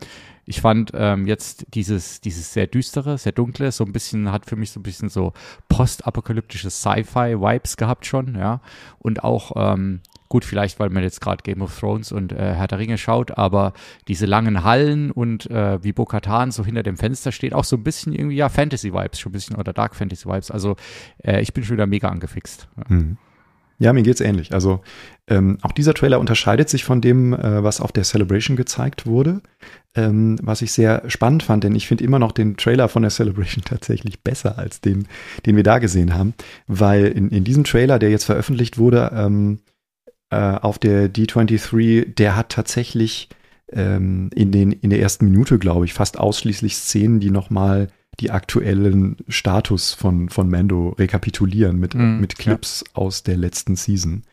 [0.46, 4.56] ich fand ähm, jetzt dieses, dieses sehr düstere, sehr dunkle, so ein bisschen, hat für
[4.56, 5.34] mich so ein bisschen so
[5.70, 8.62] postapokalyptische Sci-Fi-Vibes gehabt schon, ja.
[9.00, 12.68] Und auch ähm, Gut, vielleicht, weil man jetzt gerade Game of Thrones und äh, Herr
[12.68, 13.74] der Ringe schaut, aber
[14.08, 17.84] diese langen Hallen und äh, wie Bo-Katan so hinter dem Fenster steht, auch so ein
[17.84, 20.50] bisschen irgendwie, ja, Fantasy-Vibes, schon ein bisschen oder Dark Fantasy-Vibes.
[20.50, 20.76] Also
[21.24, 22.68] äh, ich bin schon wieder mega angefixt.
[22.78, 22.96] Ja.
[22.96, 23.18] Mhm.
[23.78, 24.54] Ja, mir geht's ähnlich.
[24.54, 24.82] Also
[25.28, 29.42] ähm, auch dieser Trailer unterscheidet sich von dem, äh, was auf der Celebration gezeigt wurde,
[29.96, 33.12] ähm, was ich sehr spannend fand, denn ich finde immer noch den Trailer von der
[33.12, 35.08] Celebration tatsächlich besser als den,
[35.46, 36.34] den wir da gesehen haben,
[36.68, 39.60] weil in, in diesem Trailer, der jetzt veröffentlicht wurde, ähm,
[40.36, 43.30] äh, auf der D23, der hat tatsächlich
[43.72, 47.88] ähm, in, den, in der ersten Minute, glaube ich, fast ausschließlich Szenen, die nochmal
[48.20, 52.96] die aktuellen Status von, von Mando rekapitulieren mit, mm, mit Clips ja.
[52.96, 54.24] aus der letzten Season.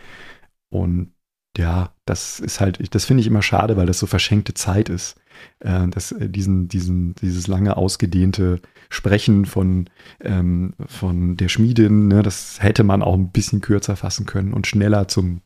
[0.70, 1.12] Und
[1.56, 5.16] ja, das ist halt, das finde ich immer schade, weil das so verschenkte Zeit ist.
[5.60, 9.88] Äh, das, äh, diesen, diesen, dieses lange ausgedehnte Sprechen von,
[10.20, 14.66] ähm, von der Schmiedin, ne, das hätte man auch ein bisschen kürzer fassen können und
[14.66, 15.40] schneller zum,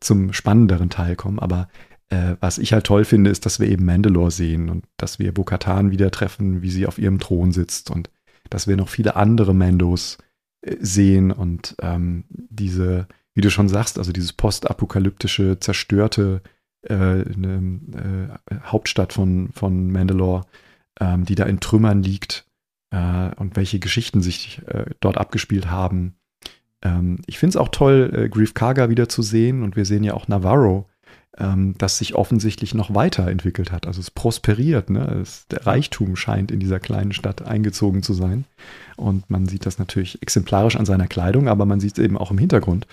[0.00, 1.38] zum spannenderen Teil kommen.
[1.38, 1.68] Aber
[2.10, 5.32] Äh, was ich halt toll finde, ist, dass wir eben Mandalore sehen und dass wir
[5.32, 8.10] Bo-Katan wieder treffen, wie sie auf ihrem Thron sitzt und
[8.50, 10.18] dass wir noch viele andere Mandos
[10.60, 16.42] äh, sehen und ähm, diese, wie du schon sagst, also dieses postapokalyptische, zerstörte
[16.88, 17.80] äh, ne,
[18.50, 20.44] äh, Hauptstadt von, von Mandalore,
[21.00, 22.46] ähm, die da in Trümmern liegt
[22.90, 24.62] äh, und welche Geschichten sich
[25.00, 26.16] dort abgespielt haben.
[26.84, 30.04] Ähm, ich finde es auch toll, äh, Grief Karga wieder zu sehen und wir sehen
[30.04, 30.86] ja auch Navarro,
[31.38, 33.86] ähm, das sich offensichtlich noch weiterentwickelt hat.
[33.86, 35.20] Also es prosperiert, ne?
[35.22, 38.44] es, der Reichtum scheint in dieser kleinen Stadt eingezogen zu sein.
[38.96, 42.30] Und man sieht das natürlich exemplarisch an seiner Kleidung, aber man sieht es eben auch
[42.30, 42.86] im Hintergrund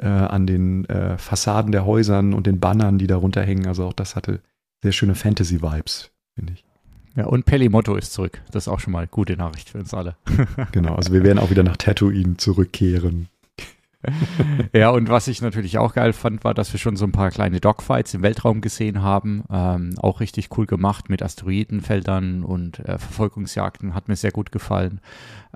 [0.00, 3.66] äh, an den äh, Fassaden der Häusern und den Bannern, die darunter hängen.
[3.66, 4.40] Also auch das hatte
[4.82, 6.64] sehr schöne Fantasy-Vibes, finde ich.
[7.16, 8.40] Ja, und Pelimotto ist zurück.
[8.50, 10.16] Das ist auch schon mal gute Nachricht für uns alle.
[10.72, 13.28] genau, also wir werden auch wieder nach Tatooine zurückkehren.
[14.74, 17.30] ja, und was ich natürlich auch geil fand, war, dass wir schon so ein paar
[17.30, 19.44] kleine Dogfights im Weltraum gesehen haben.
[19.50, 23.94] Ähm, auch richtig cool gemacht mit Asteroidenfeldern und äh, Verfolgungsjagden.
[23.94, 25.00] Hat mir sehr gut gefallen.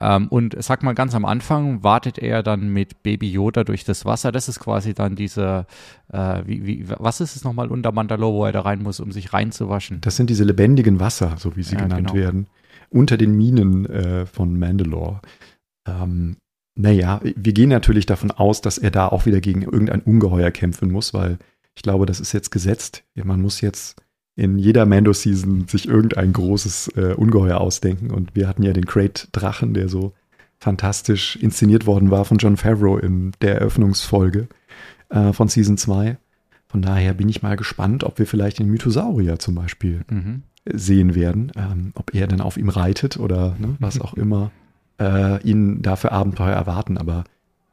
[0.00, 4.04] Ähm, und sag mal, ganz am Anfang wartet er dann mit Baby Yoda durch das
[4.04, 4.30] Wasser.
[4.30, 5.66] Das ist quasi dann diese,
[6.12, 9.10] äh, wie, wie, was ist es nochmal unter Mandalore, wo er da rein muss, um
[9.10, 10.02] sich reinzuwaschen?
[10.02, 12.20] Das sind diese lebendigen Wasser, so wie sie ja, genannt genau.
[12.20, 12.46] werden,
[12.90, 15.20] unter den Minen äh, von Mandalore.
[15.86, 16.36] Ähm,
[16.76, 20.90] naja, wir gehen natürlich davon aus, dass er da auch wieder gegen irgendein Ungeheuer kämpfen
[20.90, 21.38] muss, weil
[21.76, 23.04] ich glaube, das ist jetzt gesetzt.
[23.14, 23.96] Man muss jetzt
[24.36, 28.10] in jeder Mando-Season sich irgendein großes äh, Ungeheuer ausdenken.
[28.10, 30.12] Und wir hatten ja den Great Drachen, der so
[30.58, 34.48] fantastisch inszeniert worden war von John Favreau in der Eröffnungsfolge
[35.10, 36.16] äh, von Season 2.
[36.66, 40.42] Von daher bin ich mal gespannt, ob wir vielleicht den Mythosaurier zum Beispiel mhm.
[40.64, 41.52] sehen werden.
[41.56, 44.50] Ähm, ob er dann auf ihm reitet oder ne, was auch immer
[45.00, 46.98] äh, ihn da für Abenteuer erwarten.
[46.98, 47.24] Aber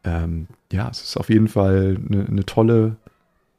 [0.04, 2.96] ähm, ja, es ist auf jeden Fall eine, eine tolle,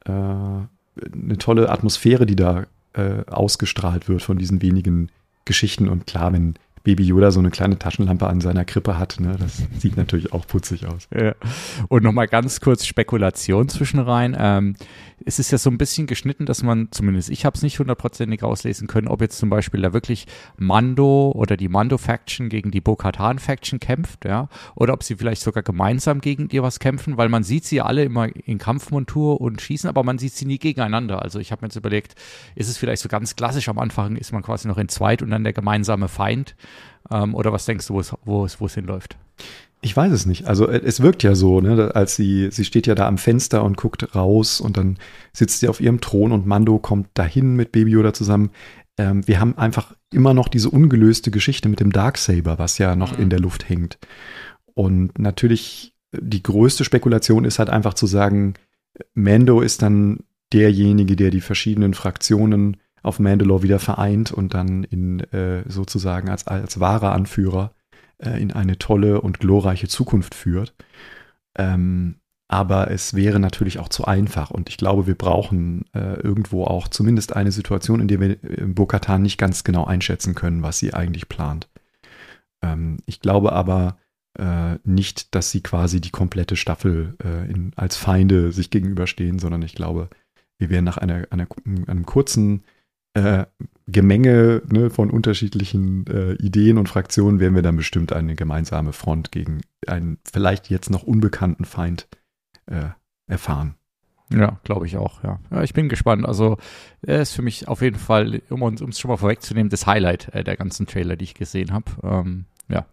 [0.04, 5.10] äh, eine tolle Atmosphäre, die da äh, ausgestrahlt wird von diesen wenigen
[5.44, 5.88] Geschichten.
[5.88, 9.20] Und klar, wenn Baby Yoda so eine kleine Taschenlampe an seiner Krippe hat.
[9.20, 9.36] Ne?
[9.38, 11.08] Das sieht natürlich auch putzig aus.
[11.14, 11.34] Ja.
[11.88, 14.36] Und nochmal ganz kurz Spekulation zwischen rein.
[14.38, 14.74] Ähm,
[15.24, 18.42] es ist ja so ein bisschen geschnitten, dass man, zumindest ich habe es nicht hundertprozentig
[18.42, 23.78] rauslesen können, ob jetzt zum Beispiel da wirklich Mando oder die Mando-Faction gegen die Bo-Katan-Faction
[23.78, 27.64] kämpft, ja, oder ob sie vielleicht sogar gemeinsam gegen ihr was kämpfen, weil man sieht
[27.64, 31.22] sie alle immer in Kampfmontur und schießen, aber man sieht sie nie gegeneinander.
[31.22, 32.14] Also ich habe mir jetzt überlegt,
[32.54, 35.30] ist es vielleicht so ganz klassisch am Anfang, ist man quasi noch in zweit und
[35.30, 36.56] dann der gemeinsame Feind
[37.10, 39.16] ähm, oder was denkst du, wo es, wo es, wo es hinläuft?
[39.84, 40.46] Ich weiß es nicht.
[40.46, 43.76] Also es wirkt ja so, ne, als sie, sie steht ja da am Fenster und
[43.76, 44.96] guckt raus und dann
[45.32, 48.50] sitzt sie auf ihrem Thron und Mando kommt dahin mit Baby Yoda zusammen.
[48.96, 53.16] Ähm, wir haben einfach immer noch diese ungelöste Geschichte mit dem Darksaber, was ja noch
[53.16, 53.24] mhm.
[53.24, 53.98] in der Luft hängt.
[54.74, 58.54] Und natürlich, die größte Spekulation ist halt einfach zu sagen,
[59.14, 60.20] Mando ist dann
[60.52, 66.46] derjenige, der die verschiedenen Fraktionen auf Mandalore wieder vereint und dann in äh, sozusagen als,
[66.46, 67.74] als wahrer Anführer
[68.18, 70.74] äh, in eine tolle und glorreiche Zukunft führt.
[71.56, 72.16] Ähm,
[72.48, 76.88] aber es wäre natürlich auch zu einfach und ich glaube, wir brauchen äh, irgendwo auch
[76.88, 80.92] zumindest eine Situation, in der wir äh, Bo-Katan nicht ganz genau einschätzen können, was sie
[80.92, 81.68] eigentlich plant.
[82.62, 83.96] Ähm, ich glaube aber
[84.38, 89.62] äh, nicht, dass sie quasi die komplette Staffel äh, in, als Feinde sich gegenüberstehen, sondern
[89.62, 90.08] ich glaube,
[90.58, 91.48] wir werden nach einer, einer,
[91.86, 92.64] einem kurzen
[93.14, 93.44] äh,
[93.86, 99.32] Gemenge ne, von unterschiedlichen äh, Ideen und Fraktionen werden wir dann bestimmt eine gemeinsame Front
[99.32, 102.08] gegen einen vielleicht jetzt noch unbekannten Feind
[102.66, 102.90] äh,
[103.26, 103.74] erfahren.
[104.30, 105.40] Ja, glaube ich auch, ja.
[105.50, 105.62] ja.
[105.62, 106.26] Ich bin gespannt.
[106.26, 106.56] Also,
[107.02, 110.42] er ist für mich auf jeden Fall, um es schon mal vorwegzunehmen, das Highlight äh,
[110.42, 111.90] der ganzen Trailer, die ich gesehen habe.
[112.02, 112.86] Ähm, ja,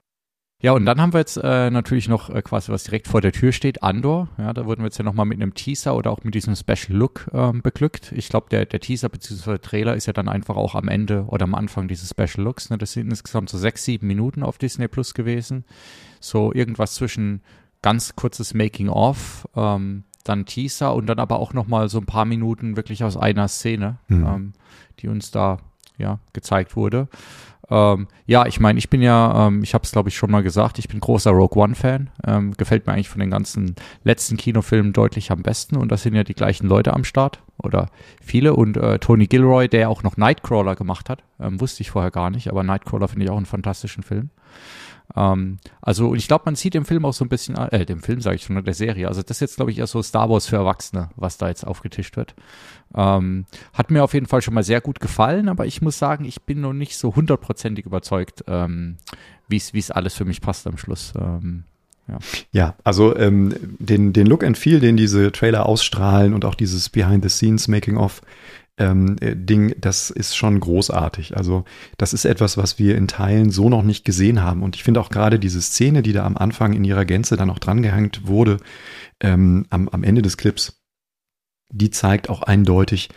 [0.61, 3.31] ja, und dann haben wir jetzt äh, natürlich noch äh, quasi, was direkt vor der
[3.31, 4.27] Tür steht, Andor.
[4.37, 6.97] Ja, da wurden wir jetzt ja nochmal mit einem Teaser oder auch mit diesem Special
[6.97, 8.11] Look ähm, beglückt.
[8.11, 9.59] Ich glaube, der, der Teaser bzw.
[9.59, 12.69] Trailer ist ja dann einfach auch am Ende oder am Anfang dieses Special Looks.
[12.69, 12.77] Ne?
[12.77, 15.63] Das sind insgesamt so sechs, sieben Minuten auf Disney Plus gewesen.
[16.19, 17.41] So irgendwas zwischen
[17.81, 22.75] ganz kurzes Making-of, ähm, dann Teaser und dann aber auch nochmal so ein paar Minuten
[22.75, 24.25] wirklich aus einer Szene, mhm.
[24.25, 24.53] ähm,
[24.99, 25.59] die uns da
[25.97, 27.07] ja gezeigt wurde.
[27.71, 30.43] Ähm, ja, ich meine, ich bin ja, ähm, ich habe es glaube ich schon mal
[30.43, 32.10] gesagt, ich bin großer Rogue One-Fan.
[32.25, 36.15] Ähm, gefällt mir eigentlich von den ganzen letzten Kinofilmen deutlich am besten und das sind
[36.15, 37.88] ja die gleichen Leute am Start oder
[38.21, 42.12] viele und äh, Tony Gilroy, der auch noch Nightcrawler gemacht hat, ähm, wusste ich vorher
[42.12, 44.29] gar nicht, aber Nightcrawler finde ich auch einen fantastischen Film.
[45.15, 48.21] Ähm, also, ich glaube, man sieht im Film auch so ein bisschen, äh, dem Film
[48.21, 49.07] sage ich schon, der Serie.
[49.07, 51.65] Also, das ist jetzt, glaube ich, eher so Star Wars für Erwachsene, was da jetzt
[51.65, 52.35] aufgetischt wird.
[52.95, 56.25] Ähm, hat mir auf jeden Fall schon mal sehr gut gefallen, aber ich muss sagen,
[56.25, 58.97] ich bin noch nicht so hundertprozentig überzeugt, ähm,
[59.47, 61.13] wie es alles für mich passt am Schluss.
[61.19, 61.65] Ähm,
[62.07, 62.17] ja.
[62.51, 66.89] ja, also ähm, den, den Look and Feel, den diese Trailer ausstrahlen und auch dieses
[66.89, 67.23] Behind
[68.79, 71.37] ähm, äh, Ding, das ist schon großartig.
[71.37, 71.65] Also
[71.97, 74.63] das ist etwas, was wir in Teilen so noch nicht gesehen haben.
[74.63, 77.49] Und ich finde auch gerade diese Szene, die da am Anfang in ihrer Gänze dann
[77.49, 78.57] auch drangehängt wurde,
[79.19, 80.81] ähm, am, am Ende des Clips,
[81.71, 83.09] die zeigt auch eindeutig,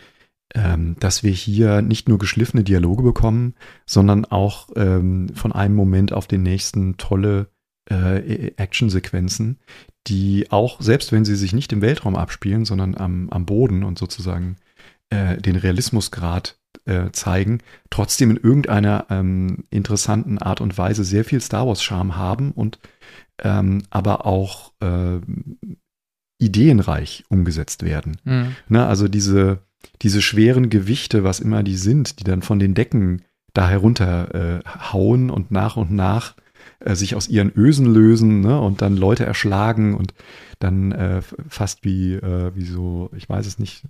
[0.53, 6.13] ähm, dass wir hier nicht nur geschliffene Dialoge bekommen, sondern auch ähm, von einem Moment
[6.13, 7.47] auf den nächsten tolle
[7.89, 9.59] äh, Actionsequenzen,
[10.07, 13.97] die auch, selbst wenn sie sich nicht im Weltraum abspielen, sondern am, am Boden und
[13.97, 14.57] sozusagen
[15.13, 21.39] äh, den Realismusgrad äh, zeigen, trotzdem in irgendeiner ähm, interessanten Art und Weise sehr viel
[21.39, 22.79] Star Wars-Charme haben und
[23.41, 25.19] ähm, aber auch äh,
[26.39, 28.17] ideenreich umgesetzt werden.
[28.23, 28.55] Mhm.
[28.67, 29.59] Ne, also diese,
[30.01, 33.21] diese schweren Gewichte, was immer die sind, die dann von den Decken
[33.53, 36.35] da herunter äh, hauen und nach und nach
[36.79, 40.13] äh, sich aus ihren Ösen lösen ne, und dann Leute erschlagen und
[40.59, 43.83] dann äh, fast wie, äh, wie so, ich weiß es nicht,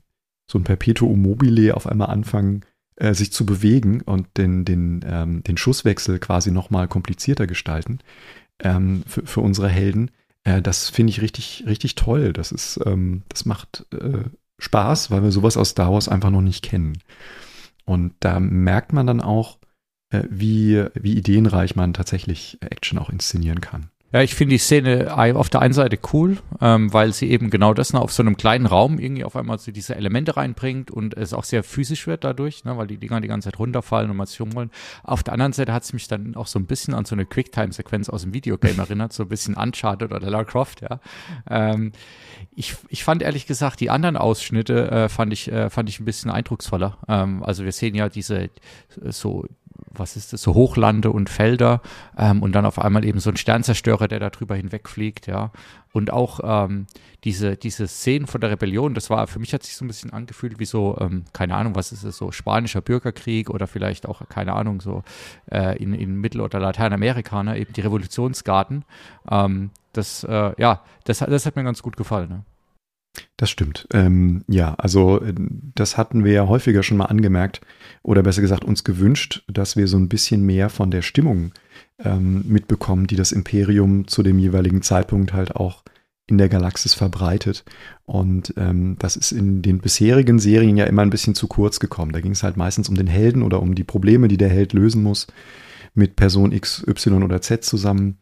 [0.48, 2.62] so ein Perpetuum mobile auf einmal anfangen,
[2.96, 8.00] äh, sich zu bewegen und den, den, ähm, den Schusswechsel quasi nochmal komplizierter gestalten
[8.60, 10.12] ähm, für, für unsere Helden.
[10.44, 12.34] Äh, das finde ich richtig, richtig toll.
[12.34, 14.24] Das ist, ähm, das macht äh,
[14.60, 17.00] Spaß, weil wir sowas aus Star Wars einfach noch nicht kennen.
[17.86, 19.58] Und da merkt man dann auch,
[20.10, 23.90] äh, wie, wie ideenreich man tatsächlich Action auch inszenieren kann.
[24.14, 27.74] Ja, ich finde die Szene auf der einen Seite cool, ähm, weil sie eben genau
[27.74, 31.18] das noch auf so einem kleinen Raum irgendwie auf einmal so diese Elemente reinbringt und
[31.18, 34.18] es auch sehr physisch wird dadurch, ne, weil die Dinger die ganze Zeit runterfallen und
[34.18, 34.70] man sich umrollen.
[35.04, 37.26] Auf der anderen Seite hat es mich dann auch so ein bisschen an so eine
[37.26, 41.00] Quicktime-Sequenz aus dem Videogame erinnert, so ein bisschen Uncharted oder Lara Croft, ja.
[41.50, 41.92] Ähm,
[42.56, 46.06] ich, ich fand ehrlich gesagt, die anderen Ausschnitte äh, fand ich, äh, fand ich ein
[46.06, 47.00] bisschen eindrucksvoller.
[47.08, 48.52] Ähm, also wir sehen ja diese
[49.06, 49.48] so
[49.90, 51.82] was ist das, so Hochlande und Felder
[52.18, 55.52] ähm, und dann auf einmal eben so ein Sternzerstörer, der da drüber hinwegfliegt, ja.
[55.92, 56.88] Und auch ähm,
[57.24, 60.12] diese, diese Szenen von der Rebellion, das war, für mich hat sich so ein bisschen
[60.12, 64.28] angefühlt wie so, ähm, keine Ahnung, was ist es, so spanischer Bürgerkrieg oder vielleicht auch,
[64.28, 65.04] keine Ahnung, so
[65.52, 68.86] äh, in, in Mittel- oder Lateinamerika, ne, eben die Revolutionsgarten.
[69.30, 72.44] Ähm, das, äh, ja, das, das hat mir ganz gut gefallen, ne?
[73.38, 73.88] Das stimmt.
[73.92, 75.34] Ähm, ja, also äh,
[75.76, 77.62] das hatten wir ja häufiger schon mal angemerkt
[78.02, 81.52] oder besser gesagt uns gewünscht, dass wir so ein bisschen mehr von der Stimmung
[82.00, 85.84] ähm, mitbekommen, die das Imperium zu dem jeweiligen Zeitpunkt halt auch
[86.28, 87.66] in der Galaxis verbreitet.
[88.06, 92.14] Und ähm, das ist in den bisherigen Serien ja immer ein bisschen zu kurz gekommen.
[92.14, 94.74] Da ging es halt meistens um den Helden oder um die Probleme, die der Held
[94.74, 95.28] lösen muss
[95.94, 98.18] mit Person X, Y oder Z zusammen.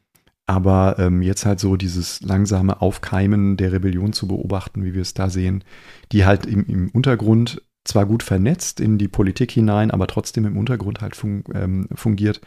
[0.47, 5.13] Aber ähm, jetzt halt so dieses langsame Aufkeimen der Rebellion zu beobachten, wie wir es
[5.13, 5.63] da sehen,
[6.12, 10.58] die halt im, im Untergrund zwar gut vernetzt in die Politik hinein, aber trotzdem im
[10.58, 12.41] Untergrund halt fun ähm, fungiert.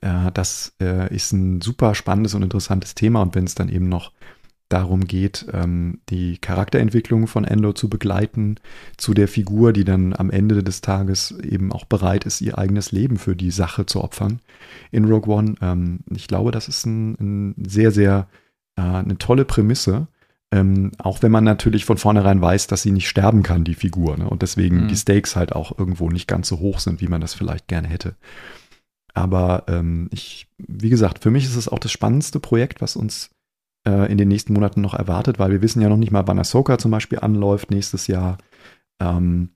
[0.00, 3.22] Äh, das äh, ist ein super spannendes und interessantes Thema.
[3.22, 4.12] Und wenn es dann eben noch
[4.74, 8.56] darum geht, ähm, die Charakterentwicklung von Endor zu begleiten,
[8.96, 12.90] zu der Figur, die dann am Ende des Tages eben auch bereit ist, ihr eigenes
[12.90, 14.40] Leben für die Sache zu opfern
[14.90, 15.54] in Rogue One.
[15.62, 18.26] Ähm, ich glaube, das ist ein, ein sehr, sehr
[18.76, 20.08] äh, eine tolle Prämisse.
[20.50, 24.16] Ähm, auch wenn man natürlich von vornherein weiß, dass sie nicht sterben kann, die Figur,
[24.16, 24.28] ne?
[24.28, 24.88] und deswegen mhm.
[24.88, 27.86] die Stakes halt auch irgendwo nicht ganz so hoch sind, wie man das vielleicht gerne
[27.86, 28.16] hätte.
[29.14, 33.30] Aber ähm, ich, wie gesagt, für mich ist es auch das spannendste Projekt, was uns
[33.86, 36.38] äh, in den nächsten Monaten noch erwartet, weil wir wissen ja noch nicht mal, wann
[36.38, 38.38] Ahsoka zum Beispiel anläuft nächstes Jahr.
[39.00, 39.50] Ähm,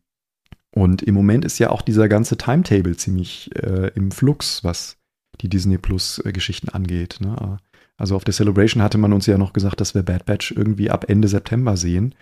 [0.74, 4.98] und im Moment ist ja auch dieser ganze Timetable ziemlich äh, im Flux, was
[5.40, 6.32] die Disney Plus äh,
[6.72, 7.18] angeht.
[7.20, 7.58] Ne?
[7.96, 10.90] Also auf der Celebration hatte man uns ja noch gesagt, dass wir Bad Batch irgendwie
[10.90, 12.14] ab Ende September sehen.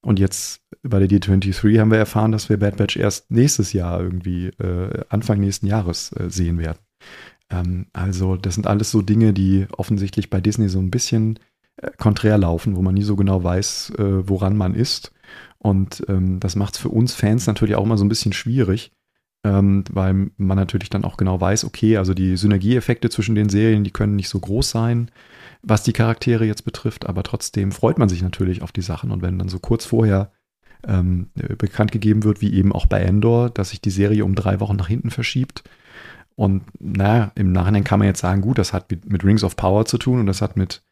[0.00, 4.00] Und jetzt bei der D23 haben wir erfahren, dass wir Bad Batch erst nächstes Jahr
[4.00, 6.78] irgendwie, äh, Anfang nächsten Jahres äh, sehen werden.
[7.50, 11.38] Ähm, also das sind alles so Dinge, die offensichtlich bei Disney so ein bisschen
[11.76, 15.12] äh, konträr laufen, wo man nie so genau weiß, äh, woran man ist.
[15.58, 18.92] Und ähm, das macht es für uns Fans natürlich auch immer so ein bisschen schwierig,
[19.44, 23.84] ähm, weil man natürlich dann auch genau weiß, okay, also die Synergieeffekte zwischen den Serien,
[23.84, 25.10] die können nicht so groß sein,
[25.62, 29.10] was die Charaktere jetzt betrifft, aber trotzdem freut man sich natürlich auf die Sachen.
[29.10, 30.30] Und wenn dann so kurz vorher
[30.86, 34.60] ähm, bekannt gegeben wird, wie eben auch bei Endor, dass sich die Serie um drei
[34.60, 35.64] Wochen nach hinten verschiebt,
[36.38, 39.86] und naja, im Nachhinein kann man jetzt sagen, gut, das hat mit, Rings of Power
[39.86, 40.82] zu tun und das hat mit,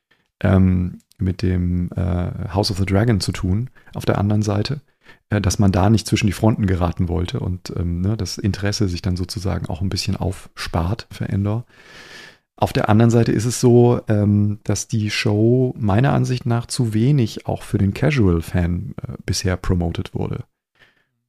[0.43, 4.81] ähm, mit dem äh, House of the Dragon zu tun, auf der anderen Seite,
[5.31, 8.89] äh, dass man da nicht zwischen die Fronten geraten wollte und ähm, ne, das Interesse
[8.89, 11.65] sich dann sozusagen auch ein bisschen aufspart für Endor.
[12.57, 16.93] Auf der anderen Seite ist es so, ähm, dass die Show meiner Ansicht nach zu
[16.93, 20.43] wenig auch für den Casual-Fan äh, bisher promoted wurde.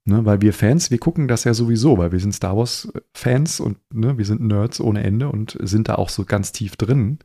[0.07, 3.77] Ne, weil wir Fans, wir gucken das ja sowieso, weil wir sind Star Wars-Fans und
[3.93, 7.19] ne, wir sind Nerds ohne Ende und sind da auch so ganz tief drin.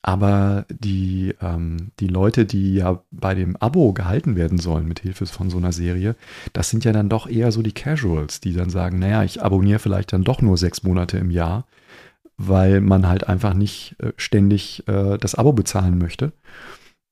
[0.00, 5.26] Aber die, ähm, die Leute, die ja bei dem Abo gehalten werden sollen mit Hilfe
[5.26, 6.16] von so einer Serie,
[6.54, 9.78] das sind ja dann doch eher so die Casuals, die dann sagen, naja, ich abonniere
[9.78, 11.66] vielleicht dann doch nur sechs Monate im Jahr,
[12.38, 16.32] weil man halt einfach nicht äh, ständig äh, das Abo bezahlen möchte.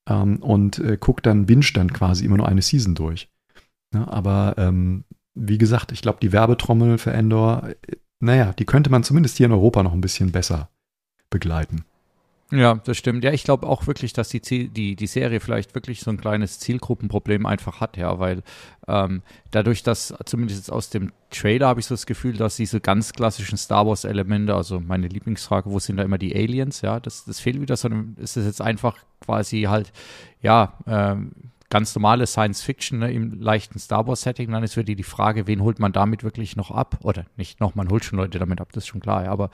[0.09, 3.29] Ähm, und äh, guckt dann, binge dann quasi immer nur eine Season durch.
[3.93, 8.91] Ja, aber ähm, wie gesagt, ich glaube, die Werbetrommel für Endor, äh, naja, die könnte
[8.91, 10.69] man zumindest hier in Europa noch ein bisschen besser
[11.31, 11.85] begleiten.
[12.53, 13.23] Ja, das stimmt.
[13.23, 16.21] Ja, ich glaube auch wirklich, dass die, Ziel, die, die Serie vielleicht wirklich so ein
[16.21, 18.43] kleines Zielgruppenproblem einfach hat, ja, weil
[18.89, 19.23] ähm,
[19.53, 23.13] dadurch, dass zumindest jetzt aus dem Trailer habe ich so das Gefühl, dass diese ganz
[23.13, 27.39] klassischen Star Wars-Elemente, also meine Lieblingsfrage, wo sind da immer die Aliens, ja, das, das
[27.39, 29.93] fehlt wieder, sondern es ist jetzt einfach quasi halt,
[30.43, 31.31] ja, ähm,
[31.71, 35.47] ganz normale Science Fiction ne, im leichten Star Wars Setting, dann ist wieder die Frage,
[35.47, 36.99] wen holt man damit wirklich noch ab?
[37.03, 39.51] Oder nicht noch, man holt schon Leute damit ab, das ist schon klar, ja, aber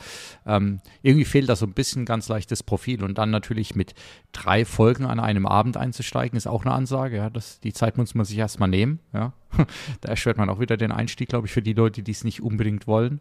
[0.47, 3.95] ähm, irgendwie fehlt da so ein bisschen ganz leichtes Profil und dann natürlich mit
[4.33, 8.14] drei Folgen an einem Abend einzusteigen, ist auch eine Ansage, ja, das, die Zeit muss
[8.14, 9.33] man sich erstmal nehmen, ja.
[10.01, 12.43] da erschwert man auch wieder den Einstieg, glaube ich, für die Leute, die es nicht
[12.43, 13.21] unbedingt wollen.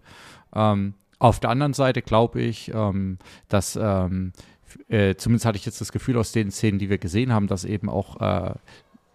[0.54, 3.18] Ähm, auf der anderen Seite glaube ich, ähm,
[3.48, 4.34] dass ähm,
[4.90, 7.66] äh, zumindest hatte ich jetzt das Gefühl aus den Szenen, die wir gesehen haben, dass
[7.66, 8.56] eben auch äh,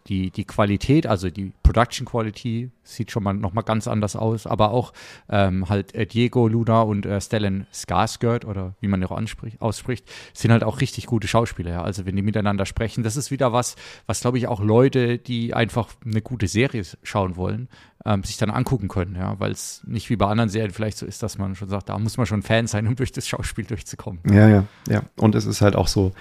[0.06, 4.72] die, die Qualität, also die Production Quality sieht schon mal nochmal ganz anders aus, aber
[4.72, 4.92] auch
[5.28, 10.10] ähm, halt äh, Diego Luna und äh, Stellan Skarsgård oder wie man auch anspricht, ausspricht,
[10.34, 11.70] sind halt auch richtig gute Schauspieler.
[11.70, 11.82] Ja.
[11.82, 15.54] Also wenn die miteinander sprechen, das ist wieder was, was glaube ich auch Leute, die
[15.54, 17.68] einfach eine gute Serie schauen wollen,
[18.06, 21.04] ähm, sich dann angucken können, ja, weil es nicht wie bei anderen Serien vielleicht so
[21.04, 23.64] ist, dass man schon sagt, da muss man schon Fan sein, um durch das Schauspiel
[23.64, 24.20] durchzukommen.
[24.30, 25.02] Ja, ja, ja.
[25.16, 26.12] Und es ist halt auch so,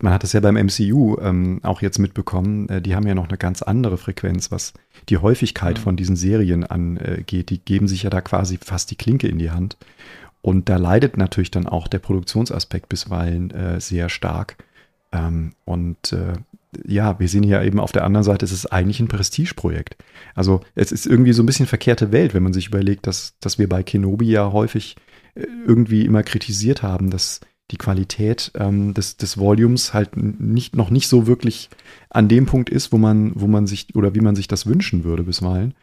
[0.00, 3.28] man hat es ja beim MCU ähm, auch jetzt mitbekommen, äh, die haben ja noch
[3.28, 4.74] eine ganz andere Frequenz, was
[5.08, 5.82] die Häufigkeit mhm.
[5.82, 7.50] von diesen Serien angeht.
[7.50, 9.76] Die geben sich ja da quasi fast die Klinke in die Hand.
[10.40, 14.56] Und da leidet natürlich dann auch der Produktionsaspekt bisweilen äh, sehr stark.
[15.10, 16.34] Ähm, und äh,
[16.86, 19.96] ja, wir sehen hier eben auf der anderen Seite, es ist eigentlich ein Prestigeprojekt.
[20.34, 23.58] Also es ist irgendwie so ein bisschen verkehrte Welt, wenn man sich überlegt, dass, dass
[23.58, 24.96] wir bei Kenobi ja häufig
[25.34, 30.90] äh, irgendwie immer kritisiert haben, dass die Qualität ähm, des, des Volumes halt nicht, noch
[30.90, 31.70] nicht so wirklich
[32.10, 35.04] an dem Punkt ist, wo man, wo man sich oder wie man sich das wünschen
[35.04, 35.74] würde bisweilen.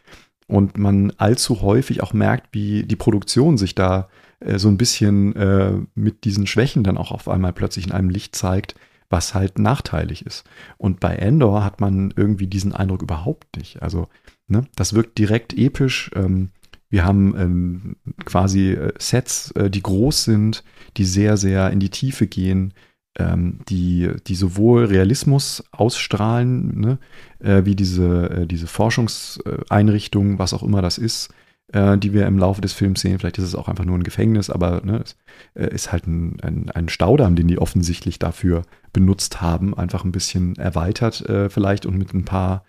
[0.46, 4.08] Und man allzu häufig auch merkt, wie die Produktion sich da
[4.40, 8.10] äh, so ein bisschen äh, mit diesen Schwächen dann auch auf einmal plötzlich in einem
[8.10, 8.74] Licht zeigt,
[9.12, 10.44] was halt nachteilig ist.
[10.78, 13.82] Und bei Endor hat man irgendwie diesen Eindruck überhaupt nicht.
[13.82, 14.08] Also,
[14.48, 16.10] ne, das wirkt direkt episch.
[16.14, 16.50] Ähm,
[16.88, 20.64] wir haben ähm, quasi äh, Sets, äh, die groß sind,
[20.96, 22.74] die sehr, sehr in die Tiefe gehen,
[23.18, 26.98] ähm, die, die sowohl Realismus ausstrahlen, ne,
[27.38, 31.32] äh, wie diese, äh, diese Forschungseinrichtung, was auch immer das ist,
[31.72, 33.18] äh, die wir im Laufe des Films sehen.
[33.18, 35.16] Vielleicht ist es auch einfach nur ein Gefängnis, aber ne, es
[35.54, 38.62] äh, ist halt ein, ein, ein, Staudamm, den die offensichtlich dafür
[38.92, 42.64] benutzt haben, einfach ein bisschen erweitert äh, vielleicht und mit ein paar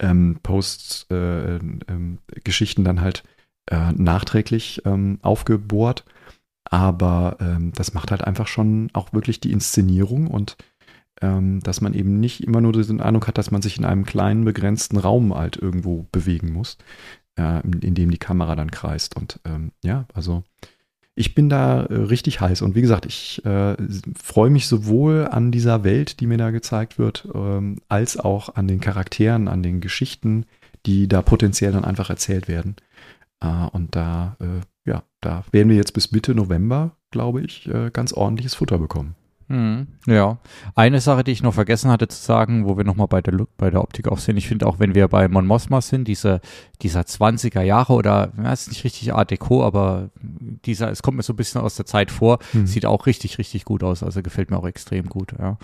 [0.00, 3.22] ähm, Post-Geschichten äh, ähm, dann halt
[3.70, 6.06] nachträglich ähm, aufgebohrt.
[6.64, 10.56] Aber ähm, das macht halt einfach schon auch wirklich die Inszenierung und
[11.20, 14.04] ähm, dass man eben nicht immer nur den Eindruck hat, dass man sich in einem
[14.04, 16.78] kleinen, begrenzten Raum halt irgendwo bewegen muss,
[17.38, 19.16] in, dem die Kamera dann kreist.
[19.16, 20.42] Und ähm, ja, also
[21.18, 22.62] ich bin da äh, richtig heiß.
[22.62, 23.76] Und wie gesagt, ich äh,
[24.16, 28.68] freue mich sowohl an dieser Welt, die mir da gezeigt wird, ähm, als auch an
[28.68, 30.46] den Charakteren, an den Geschichten,
[30.86, 32.76] die da potenziell dann einfach erzählt werden.
[33.40, 38.12] Äh, und da, äh, ja, da werden wir jetzt bis Mitte November, glaube ich, ganz
[38.12, 39.14] ordentliches Futter bekommen.
[39.50, 40.38] Hm, ja,
[40.74, 43.70] eine Sache, die ich noch vergessen hatte zu sagen, wo wir nochmal bei der, bei
[43.70, 46.42] der Optik auch sehen, ich finde auch, wenn wir bei Mon Mothma sind, diese,
[46.82, 51.22] dieser 20er Jahre oder, ja, ist nicht richtig Art Deco, aber dieser, es kommt mir
[51.22, 52.66] so ein bisschen aus der Zeit vor, hm.
[52.66, 55.56] sieht auch richtig, richtig gut aus, also gefällt mir auch extrem gut, ja.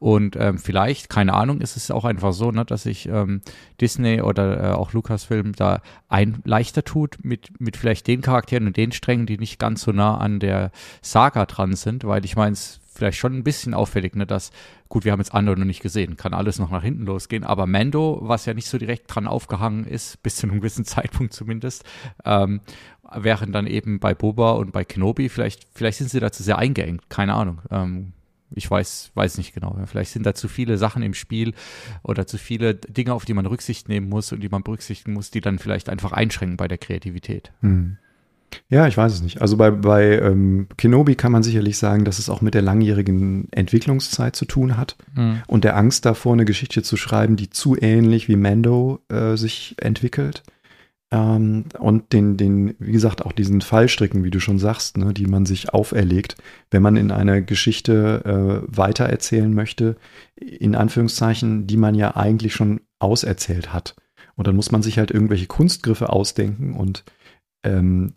[0.00, 3.40] Und ähm, vielleicht, keine Ahnung, ist es auch einfach so, ne, dass sich ähm,
[3.80, 8.76] Disney oder äh, auch Lucasfilm da ein leichter tut mit, mit vielleicht den Charakteren und
[8.76, 12.54] den Strängen, die nicht ganz so nah an der Saga dran sind, weil ich meine,
[12.54, 14.50] es vielleicht schon ein bisschen auffällig, ne, dass,
[14.88, 17.66] gut, wir haben jetzt andere noch nicht gesehen, kann alles noch nach hinten losgehen, aber
[17.66, 21.84] Mando, was ja nicht so direkt dran aufgehangen ist, bis zu einem gewissen Zeitpunkt zumindest,
[22.24, 22.60] ähm,
[23.14, 27.10] während dann eben bei Boba und bei Kenobi, vielleicht, vielleicht sind sie dazu sehr eingeengt,
[27.10, 27.60] keine Ahnung.
[27.70, 28.12] Ähm,
[28.54, 29.78] ich weiß, weiß nicht genau.
[29.86, 31.54] Vielleicht sind da zu viele Sachen im Spiel
[32.02, 35.30] oder zu viele Dinge, auf die man Rücksicht nehmen muss und die man berücksichtigen muss,
[35.30, 37.52] die dann vielleicht einfach einschränken bei der Kreativität.
[37.60, 37.96] Hm.
[38.68, 39.40] Ja, ich weiß es nicht.
[39.40, 43.48] Also bei, bei ähm, Kenobi kann man sicherlich sagen, dass es auch mit der langjährigen
[43.50, 45.42] Entwicklungszeit zu tun hat mhm.
[45.46, 49.74] und der Angst davor, eine Geschichte zu schreiben, die zu ähnlich wie Mando äh, sich
[49.78, 50.42] entwickelt.
[51.12, 55.26] ähm, und den, den, wie gesagt, auch diesen Fallstricken, wie du schon sagst, ne, die
[55.26, 56.36] man sich auferlegt,
[56.70, 58.22] wenn man in einer Geschichte
[58.64, 59.96] äh, weitererzählen möchte,
[60.36, 63.94] in Anführungszeichen, die man ja eigentlich schon auserzählt hat.
[64.34, 67.04] Und dann muss man sich halt irgendwelche Kunstgriffe ausdenken und
[67.64, 68.12] ähm,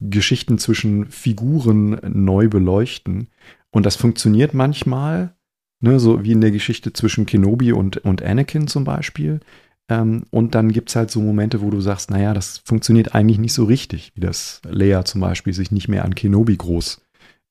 [0.00, 3.28] Geschichten zwischen Figuren neu beleuchten.
[3.70, 5.34] Und das funktioniert manchmal,
[5.80, 9.40] ne, so wie in der Geschichte zwischen Kenobi und, und Anakin zum Beispiel.
[9.88, 13.38] Ähm, und dann gibt es halt so Momente, wo du sagst, naja, das funktioniert eigentlich
[13.38, 17.00] nicht so richtig, wie das Leia zum Beispiel sich nicht mehr an Kenobi groß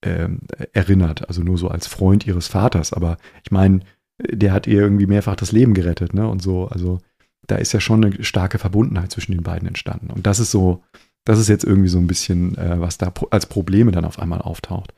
[0.03, 0.41] ähm,
[0.73, 2.93] erinnert, also nur so als Freund ihres Vaters.
[2.93, 3.81] Aber ich meine,
[4.19, 6.27] der hat ihr irgendwie mehrfach das Leben gerettet, ne?
[6.27, 6.99] Und so, also
[7.47, 10.09] da ist ja schon eine starke Verbundenheit zwischen den beiden entstanden.
[10.09, 10.83] Und das ist so,
[11.25, 14.41] das ist jetzt irgendwie so ein bisschen, äh, was da als Probleme dann auf einmal
[14.41, 14.93] auftaucht.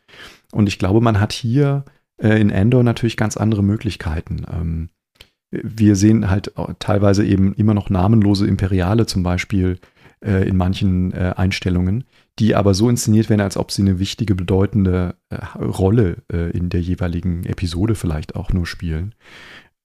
[0.52, 1.86] Und ich glaube, man hat hier
[2.22, 4.46] äh, in Endor natürlich ganz andere Möglichkeiten.
[4.52, 4.90] Ähm,
[5.52, 9.80] wir sehen halt teilweise eben immer noch namenlose Imperiale zum Beispiel
[10.24, 12.04] äh, in manchen äh, Einstellungen,
[12.40, 16.70] die aber so inszeniert werden, als ob sie eine wichtige, bedeutende äh, Rolle äh, in
[16.70, 19.16] der jeweiligen Episode vielleicht auch nur spielen.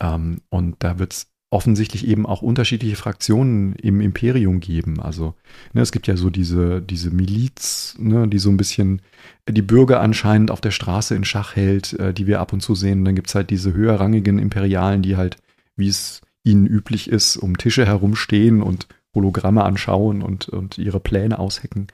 [0.02, 5.00] Ähm, und da wird es offensichtlich eben auch unterschiedliche Fraktionen im Imperium geben.
[5.00, 5.34] Also
[5.74, 9.02] ne, es gibt ja so diese, diese Miliz, ne, die so ein bisschen
[9.46, 12.74] die Bürger anscheinend auf der Straße in Schach hält, äh, die wir ab und zu
[12.74, 13.00] sehen.
[13.00, 15.36] Und dann gibt es halt diese höherrangigen Imperialen, die halt
[15.76, 21.38] wie es ihnen üblich ist, um Tische herumstehen und Hologramme anschauen und, und ihre Pläne
[21.38, 21.88] aushecken.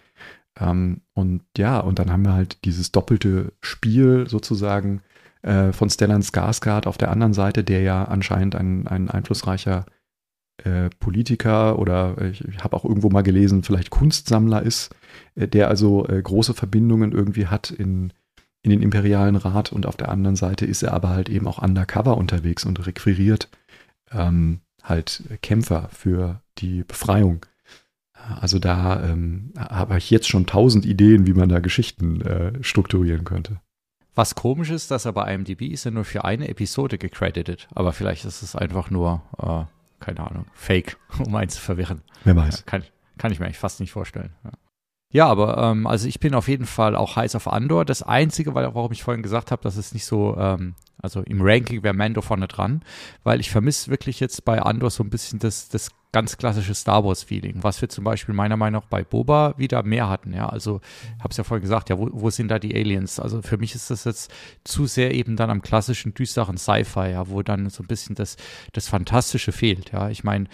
[0.61, 5.01] Ähm, und ja, und dann haben wir halt dieses doppelte Spiel sozusagen
[5.43, 9.87] äh, von Stellan Skarsgård auf der anderen Seite, der ja anscheinend ein, ein einflussreicher
[10.65, 14.95] äh, Politiker oder ich, ich habe auch irgendwo mal gelesen, vielleicht Kunstsammler ist,
[15.37, 18.13] äh, der also äh, große Verbindungen irgendwie hat in,
[18.63, 21.63] in den imperialen Rat und auf der anderen Seite ist er aber halt eben auch
[21.63, 23.49] undercover unterwegs und requiriert
[24.11, 27.47] ähm, halt Kämpfer für die Befreiung.
[28.41, 33.25] Also da ähm, habe ich jetzt schon tausend Ideen, wie man da Geschichten äh, strukturieren
[33.25, 33.61] könnte.
[34.19, 37.69] Was komisch ist, dass er bei IMDb ist er nur für eine Episode gecredited.
[37.73, 42.03] Aber vielleicht ist es einfach nur, äh, keine Ahnung, Fake, um einen zu verwirren.
[42.25, 42.67] Wer weiß.
[42.67, 42.83] Kann,
[43.17, 44.33] kann ich mir eigentlich fast nicht vorstellen.
[44.43, 44.51] Ja.
[45.13, 47.85] Ja, aber ähm, also ich bin auf jeden Fall auch heiß auf Andor.
[47.85, 51.41] Das Einzige, weil, warum ich vorhin gesagt habe, dass es nicht so, ähm, also im
[51.41, 52.83] Ranking wäre Mando vorne dran,
[53.23, 57.05] weil ich vermisse wirklich jetzt bei Andor so ein bisschen das, das ganz klassische Star
[57.05, 60.33] Wars-Feeling, was wir zum Beispiel meiner Meinung nach bei Boba wieder mehr hatten.
[60.33, 60.81] Ja, also
[61.19, 63.21] habe es ja vorhin gesagt, ja, wo, wo sind da die Aliens?
[63.21, 64.33] Also für mich ist das jetzt
[64.65, 68.37] zu sehr eben dann am klassischen düsteren Sci-Fi, ja, wo dann so ein bisschen das,
[68.73, 69.93] das Fantastische fehlt.
[69.93, 70.47] Ja, ich meine,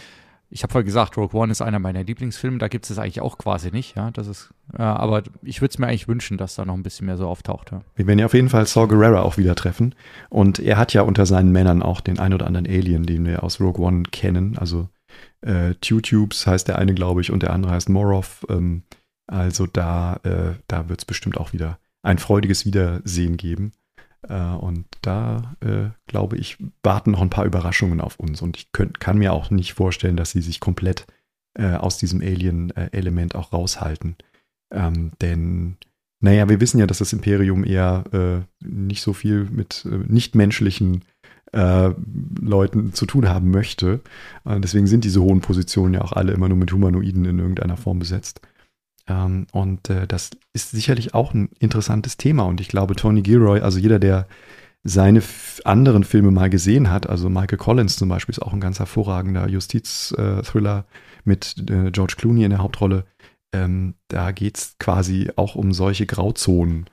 [0.50, 3.20] ich habe vorhin gesagt, Rogue One ist einer meiner Lieblingsfilme, da gibt es es eigentlich
[3.20, 4.11] auch quasi nicht, ja.
[4.11, 7.07] Das ist, äh, aber ich würde es mir eigentlich wünschen, dass da noch ein bisschen
[7.07, 7.72] mehr so auftaucht.
[7.72, 7.82] Ja.
[7.96, 9.94] Wir werden ja auf jeden Fall Saw Gerrera auch wieder treffen.
[10.30, 13.42] Und er hat ja unter seinen Männern auch den ein oder anderen Alien, den wir
[13.42, 14.57] aus Rogue One kennen.
[14.57, 14.88] Also
[15.40, 18.46] äh, Two-Tubes heißt der eine, glaube ich, und der andere heißt Morov.
[18.48, 18.82] Ähm,
[19.26, 23.72] also da, äh, da wird es bestimmt auch wieder ein freudiges Wiedersehen geben.
[24.28, 28.42] Äh, und da, äh, glaube ich, warten noch ein paar Überraschungen auf uns.
[28.42, 31.06] Und ich könnt, kann mir auch nicht vorstellen, dass sie sich komplett
[31.54, 34.16] äh, aus diesem Alien-Element auch raushalten.
[34.72, 35.76] Ähm, denn,
[36.20, 41.04] naja, wir wissen ja, dass das Imperium eher äh, nicht so viel mit äh, nichtmenschlichen
[41.55, 41.94] äh,
[42.40, 44.00] Leuten zu tun haben möchte.
[44.44, 47.98] deswegen sind diese hohen Positionen ja auch alle immer nur mit Humanoiden in irgendeiner Form
[47.98, 48.40] besetzt.
[49.07, 52.44] Ähm, und äh, das ist sicherlich auch ein interessantes Thema.
[52.44, 54.26] Und ich glaube, Tony Gilroy, also jeder, der
[54.82, 55.22] seine
[55.64, 59.48] anderen Filme mal gesehen hat, also Michael Collins zum Beispiel ist auch ein ganz hervorragender
[59.48, 60.94] Justiz-Thriller äh,
[61.24, 63.05] mit äh, George Clooney in der Hauptrolle.
[63.52, 66.86] Ähm, da geht es quasi auch um solche Grauzonen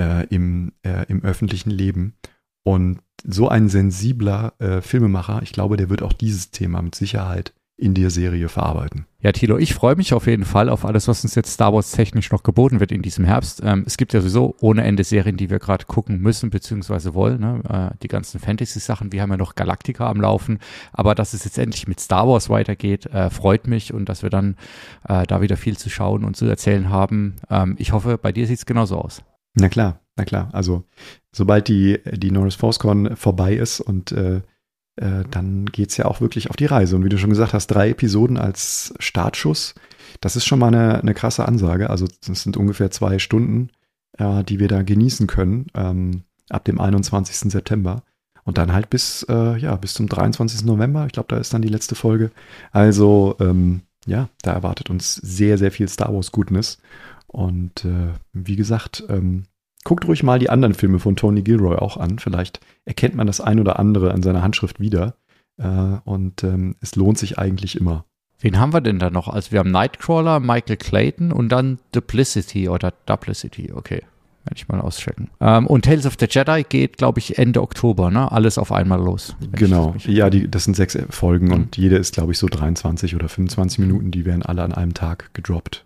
[0.00, 2.14] äh, im, äh, im öffentlichen Leben.
[2.62, 7.52] Und so ein sensibler äh, Filmemacher, ich glaube, der wird auch dieses Thema mit Sicherheit
[7.76, 9.06] in der Serie verarbeiten.
[9.20, 11.90] Ja, Tilo, ich freue mich auf jeden Fall auf alles, was uns jetzt Star Wars
[11.90, 13.62] technisch noch geboten wird in diesem Herbst.
[13.64, 17.14] Ähm, es gibt ja sowieso ohne Ende Serien, die wir gerade gucken müssen bzw.
[17.14, 17.40] wollen.
[17.40, 17.62] Ne?
[17.68, 20.60] Äh, die ganzen Fantasy-Sachen, wir haben ja noch Galactica am Laufen.
[20.92, 24.30] Aber dass es jetzt endlich mit Star Wars weitergeht, äh, freut mich und dass wir
[24.30, 24.56] dann
[25.08, 27.36] äh, da wieder viel zu schauen und zu erzählen haben.
[27.50, 29.24] Ähm, ich hoffe, bei dir sieht es genauso aus.
[29.54, 30.48] Na klar, na klar.
[30.52, 30.84] Also
[31.32, 34.42] sobald die, die Norris ForceCon vorbei ist und äh,
[34.96, 36.96] äh, dann es ja auch wirklich auf die Reise.
[36.96, 39.74] Und wie du schon gesagt hast, drei Episoden als Startschuss,
[40.20, 41.90] das ist schon mal eine, eine krasse Ansage.
[41.90, 43.70] Also das sind ungefähr zwei Stunden,
[44.18, 47.50] äh, die wir da genießen können ähm, ab dem 21.
[47.50, 48.02] September.
[48.44, 50.64] Und dann halt bis, äh, ja, bis zum 23.
[50.66, 51.06] November.
[51.06, 52.30] Ich glaube, da ist dann die letzte Folge.
[52.72, 56.78] Also, ähm, ja, da erwartet uns sehr, sehr viel Star Wars Goodness.
[57.34, 59.42] Und äh, wie gesagt, ähm,
[59.82, 62.20] guckt ruhig mal die anderen Filme von Tony Gilroy auch an.
[62.20, 65.16] Vielleicht erkennt man das ein oder andere an seiner Handschrift wieder.
[65.58, 68.04] Äh, und ähm, es lohnt sich eigentlich immer.
[68.38, 69.26] Wen haben wir denn da noch?
[69.26, 74.02] Also wir haben Nightcrawler, Michael Clayton und dann Duplicity oder Duplicity, okay.
[74.44, 75.30] Werde ich mal auschecken.
[75.40, 78.30] Ähm, und Tales of the Jedi geht, glaube ich, Ende Oktober, ne?
[78.30, 79.34] Alles auf einmal los.
[79.52, 79.96] Genau.
[80.06, 81.52] Ja, die, das sind sechs Folgen mhm.
[81.52, 84.10] und jede ist, glaube ich, so 23 oder 25 Minuten.
[84.10, 85.83] Die werden alle an einem Tag gedroppt.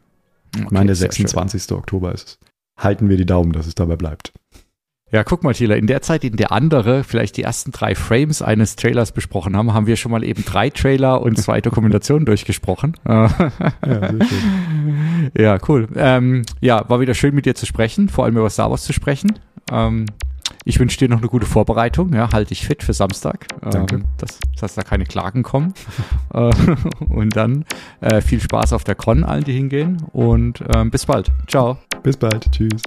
[0.54, 1.62] Okay, ich meine, der 26.
[1.62, 1.76] Schön.
[1.76, 2.38] Oktober ist es.
[2.78, 4.32] Halten wir die Daumen, dass es dabei bleibt.
[5.10, 8.42] Ja, guck mal, Thieler, in der Zeit, in der andere vielleicht die ersten drei Frames
[8.42, 12.94] eines Trailers besprochen haben, haben wir schon mal eben drei Trailer und zwei Dokumentationen durchgesprochen.
[13.06, 13.30] ja,
[15.36, 15.88] ja, cool.
[15.96, 18.92] Ähm, ja, war wieder schön mit dir zu sprechen, vor allem über Star Wars zu
[18.92, 19.38] sprechen.
[19.72, 20.04] Ähm,
[20.68, 22.12] ich wünsche dir noch eine gute Vorbereitung.
[22.12, 23.46] Ja, halte dich fit für Samstag.
[23.62, 23.96] Danke.
[23.96, 25.72] Ähm, dass, dass da keine Klagen kommen.
[26.34, 26.50] Äh,
[27.08, 27.64] und dann
[28.02, 30.02] äh, viel Spaß auf der Con, allen, die hingehen.
[30.12, 31.32] Und ähm, bis bald.
[31.46, 31.78] Ciao.
[32.02, 32.44] Bis bald.
[32.52, 32.82] Tschüss.